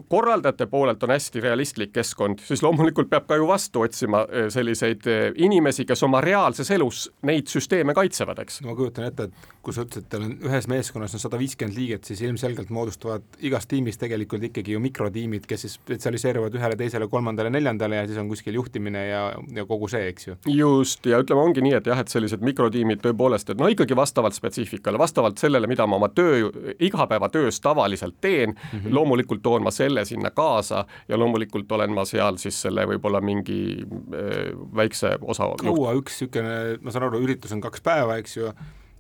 [0.10, 5.86] korraldajate poolelt on hästi realistlik keskkond, siis loomulikult peab ka ju vastu otsima selliseid inimesi,
[5.86, 8.62] kes oma reaalses elus neid süsteeme kaitsevad, eks.
[8.64, 11.40] no ma kujutan ette, et kui sa ütlesid, et teil on ühes meeskonnas on sada
[11.42, 16.78] viiskümmend liiget, siis ilmselgelt moodustavad igas tiimis tegelikult ikkagi ju mikrotiimid, kes siis spetsialiseeruvad ühele,
[16.80, 19.24] teisele, kolmandale, neljandale ja siis on kuskil juhtimine ja,
[19.58, 20.38] ja kogu see, eks ju.
[20.54, 24.38] just, ja ütleme, ongi nii, et jah, et sellised mikrotiimid tõepoolest, et no ikkagi vastavalt
[24.38, 28.94] spetsiifikale, vastavalt sellele, mida ma oma töö, igapäevatöös tavaliselt teen mm, -hmm.
[28.94, 33.60] loomulikult toon ma selle sinna kaasa ja loomulikult olen ma seal siis selle võib-olla mingi
[33.82, 38.52] äh, väikse osa kaua üks niisugune, ma saan aru, üritus on kaks päeva, eks ju,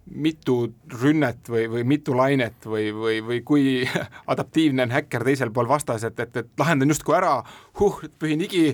[0.05, 0.55] mitu
[1.01, 3.63] rünnet või, või mitu lainet või, või, või kui
[4.33, 7.39] adaptiivne on häkker teisel pool vastas, et, et, et lahendan justkui ära,
[7.79, 8.67] huh, pühin higi,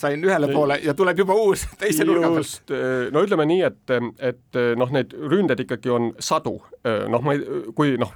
[0.00, 2.74] sain ühele poole ja tuleb juba uus teise nurga pealt.
[2.76, 3.94] Eh, no ütleme nii, et,
[4.32, 8.12] et noh, neid ründeid ikkagi on sadu, noh, ma ei, kui noh,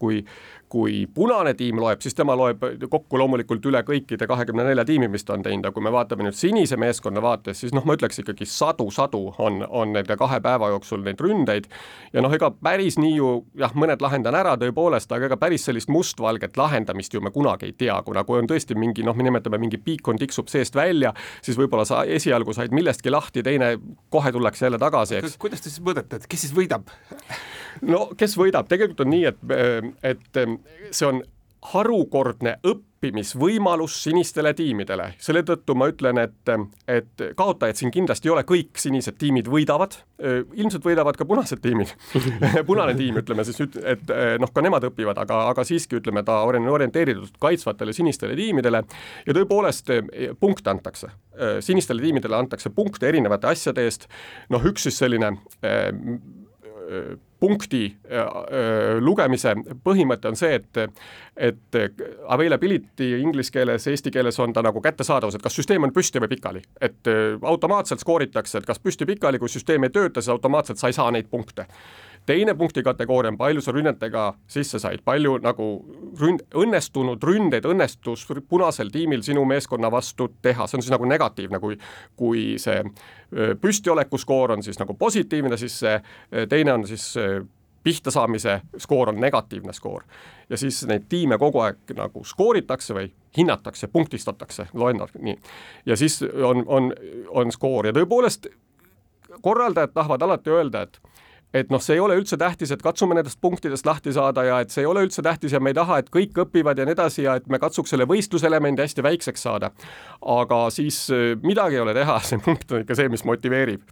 [0.00, 0.22] kui
[0.70, 5.26] kui punane tiim loeb, siis tema loeb kokku loomulikult üle kõikide kahekümne nelja tiimi, mis
[5.26, 8.22] ta on teinud, aga kui me vaatame nüüd sinise meeskonna vaates, siis noh, ma ütleks
[8.22, 11.66] ikkagi sadu-sadu on, on nende kahe päeva jooksul neid ründeid
[12.14, 15.90] ja noh, ega päris nii ju jah, mõned lahendan ära tõepoolest, aga ega päris sellist
[15.90, 19.58] mustvalget lahendamist ju me kunagi ei tea, kuna kui on tõesti mingi noh, me nimetame
[19.62, 23.74] mingi piikon tiksub seest välja, siis võib-olla sa esialgu said millestki lahti, teine
[24.10, 25.38] kohe tullakse jälle tagasi, eks.
[25.40, 26.86] kuidas te siis mõõdate, et kes siis võidab?
[27.86, 29.42] no kes võidab, tegelikult on nii, et,
[30.14, 30.40] et
[30.90, 31.22] see on
[31.70, 36.52] harukordne õppimisvõimalus sinistele tiimidele, selle tõttu ma ütlen, et,
[36.88, 39.98] et kaotajad siin kindlasti ei ole, kõik sinised tiimid võidavad,
[40.56, 41.92] ilmselt võidavad ka punased tiimid.
[42.68, 46.68] Punane tiim, ütleme siis, et noh, ka nemad õpivad, aga, aga siiski ütleme, ta on
[46.72, 48.84] orienteeritud kaitsvatele sinistele tiimidele.
[49.28, 49.92] Ja tõepoolest
[50.40, 51.12] punkte antakse.
[51.60, 54.08] sinistele tiimidele antakse punkte erinevate asjade eest,
[54.48, 55.34] noh, üks siis selline
[55.64, 55.90] äh,
[58.20, 60.84] äh, lugemise põhimõte on see, et
[61.40, 61.76] et
[62.28, 66.28] availability inglise keeles, eesti keeles on ta nagu kättesaadavus, et kas süsteem on püsti või
[66.34, 66.62] pikali.
[66.80, 70.96] et äh, automaatselt skooritakse, et kas püsti-pikali, kui süsteem ei tööta, siis automaatselt sa ei
[70.96, 71.66] saa neid punkte
[72.26, 75.68] teine punkti kategooria on, palju sa rünnetega sisse said, palju nagu
[76.20, 81.60] ründ-, õnnestunud ründeid õnnestus punasel tiimil sinu meeskonna vastu teha, see on siis nagu negatiivne,
[81.62, 81.78] kui
[82.16, 82.82] kui see
[83.62, 87.12] püstioleku skoor on siis nagu positiivne, siis see teine on siis
[87.82, 90.02] pihta saamise skoor on negatiivne skoor.
[90.50, 95.36] ja siis neid tiime kogu aeg nagu skooritakse või hinnatakse, punktistatakse, loen nii.
[95.86, 96.92] ja siis on, on,
[97.28, 98.50] on skoor ja tõepoolest
[99.40, 101.00] korraldajad tahavad alati öelda, et
[101.54, 104.70] et noh, see ei ole üldse tähtis, et katsume nendest punktidest lahti saada ja et
[104.70, 107.26] see ei ole üldse tähtis ja me ei taha, et kõik õpivad ja nii edasi
[107.26, 109.72] ja et me katsuks selle võistluselemendi hästi väikseks saada.
[110.20, 113.86] aga siis äh, midagi ei ole teha, see punkt on ikka see, mis motiveerib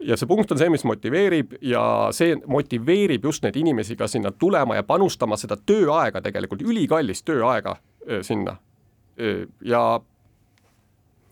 [0.00, 1.82] ja see punkt on see, mis motiveerib ja
[2.14, 7.76] see motiveerib just neid inimesi ka sinna tulema ja panustama seda tööaega tegelikult, ülikallist tööaega
[7.76, 8.58] äh, sinna.
[9.18, 10.00] Äh, ja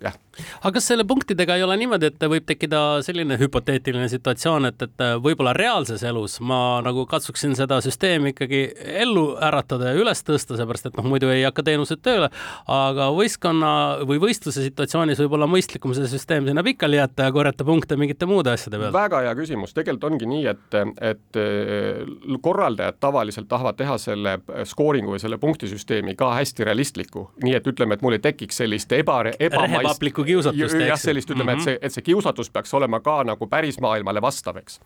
[0.03, 0.15] jah.
[0.61, 5.05] aga kas selle punktidega ei ole niimoodi, et võib tekkida selline hüpoteetiline situatsioon, et, et
[5.23, 8.63] võib-olla reaalses elus ma nagu katsuksin seda süsteemi ikkagi
[9.05, 12.31] ellu äratada ja üles tõsta, seepärast et noh, muidu ei hakka teenused tööle,
[12.71, 13.73] aga võistkonna
[14.09, 18.29] või võistluse situatsioonis võib olla mõistlikum see süsteem sinna pikali jätta ja korjata punkte mingite
[18.29, 18.97] muude asjade pealt.
[18.97, 20.79] väga hea küsimus, tegelikult ongi nii, et,
[21.13, 24.39] et äh, korraldajad tavaliselt tahavad teha selle
[24.69, 28.93] skooringu või selle punktisüsteemi ka hästi realistliku, nii et ütleme, et mul ei tekiks sellist
[28.97, 30.79] eba, ebamaist vabaplikku kiusatust.
[30.81, 31.63] jah, sellist ütleme mm, -hmm.
[31.63, 34.81] et see, et see kiusatus peaks olema ka nagu päris maailmale vastav, eks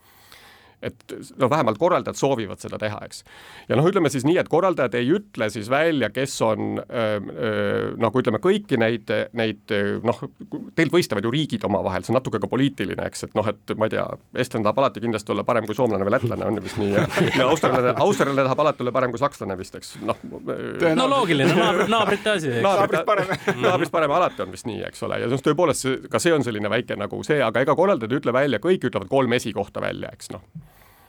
[0.82, 3.24] et no vähemalt korraldajad soovivad seda teha, eks.
[3.68, 6.78] ja noh, ütleme siis nii, et korraldajad ei ütle siis välja, kes on
[7.98, 9.74] nagu ütleme, kõiki neid, neid
[10.06, 10.20] noh,
[10.78, 13.88] teilt võistlevad ju riigid omavahel, see on natuke ka poliitiline, eks, et noh, et ma
[13.88, 14.06] ei tea,
[14.38, 17.04] eestlane tahab alati kindlasti olla parem kui soomlane või lätlane, on ju vist nii, ja,
[17.40, 20.22] ja austerlane, austerlane tahab alati olla parem kui sakslane vist, eks, noh.
[20.28, 22.54] no loogiline, naabr, naabrite asi.
[22.62, 23.34] naabrist parem
[23.66, 26.70] naabrist parem alati on vist nii, eks ole, ja noh, tõepoolest ka see on selline
[26.70, 30.34] väike nagu see, aga ega korraldajad ei ütle välja, kõik ütlevad kolm esikohta välja, eks
[30.34, 30.46] noh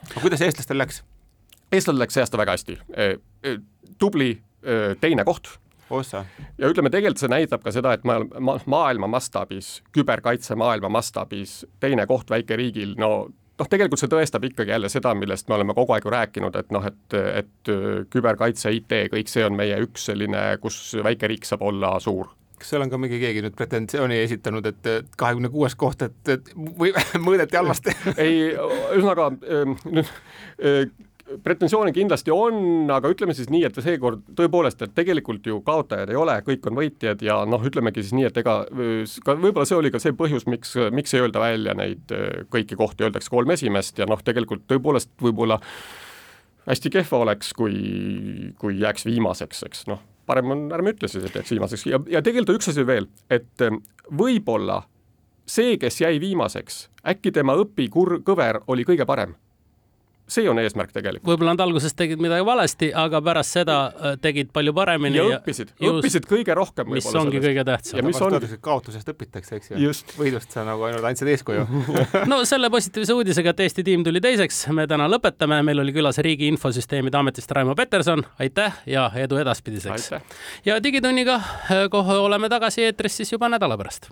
[0.09, 1.01] aga kuidas eestlastel läks?
[1.71, 2.77] eestlastel läks see aasta väga hästi.
[3.99, 4.31] Tubli
[5.01, 5.51] teine koht.
[5.89, 6.25] ossa.
[6.57, 11.63] ja ütleme, tegelikult see näitab ka seda, et ma, ma, maailma mastaabis, küberkaitse maailma mastaabis
[11.79, 13.11] teine koht väikeriigil, no
[13.59, 16.69] noh, tegelikult see tõestab ikkagi jälle seda, millest me oleme kogu aeg ju rääkinud, et
[16.75, 17.71] noh, et, et
[18.13, 22.29] küberkaitse, IT, kõik see on meie üks selline, kus väikeriik saab olla suur
[22.59, 26.49] kas seal on ka mingi keegi nüüd pretensiooni esitanud, et kahekümne kuues koht, et, et
[26.55, 26.93] või
[27.27, 29.31] mõõdeti halvasti ei, ühesõnaga
[29.89, 30.11] nüüd
[31.43, 36.17] pretensioone kindlasti on, aga ütleme siis nii, et seekord tõepoolest, et tegelikult ju kaotajad ei
[36.19, 38.55] ole, kõik on võitjad ja noh, ütlemegi siis nii, et ega
[39.25, 42.13] ka võib-olla see oli ka see põhjus, miks, miks ei öelda välja neid
[42.53, 45.59] kõiki kohti, öeldakse kolm esimest ja noh, tegelikult tõepoolest võib-olla
[46.69, 47.75] hästi kehva oleks, kui,
[48.61, 51.85] kui jääks viimaseks, eks noh parem on, ärme ütle siis, et jääks viimaseks.
[51.89, 53.81] Ja, ja tegelikult üks asi veel, et ähm,
[54.21, 54.83] võib-olla
[55.49, 59.35] see, kes jäi viimaseks, äkki tema õpikur-, kõver oli kõige parem
[60.29, 61.27] see on eesmärk tegelikult.
[61.27, 65.17] võib-olla nad alguses tegid midagi valesti, aga pärast seda äh, tegid palju paremini.
[65.17, 66.89] ja õppisid, õppisid kõige rohkem.
[66.93, 67.47] mis ongi sellest.
[67.47, 67.99] kõige tähtsam.
[67.99, 68.37] ja mis on.
[68.69, 69.93] kaotusest õpitakse, eks ju.
[70.19, 71.65] võidust sa nagu ainult andsid eeskuju
[72.31, 76.21] no selle positiivse uudisega, et Eesti tiim tuli teiseks, me täna lõpetame, meil oli külas
[76.25, 80.11] Riigi Infosüsteemide Ametist Raimo Peterson, aitäh ja edu edaspidiseks.
[80.65, 84.11] ja Digitunniga äh, kohe oleme tagasi eetris siis juba nädala pärast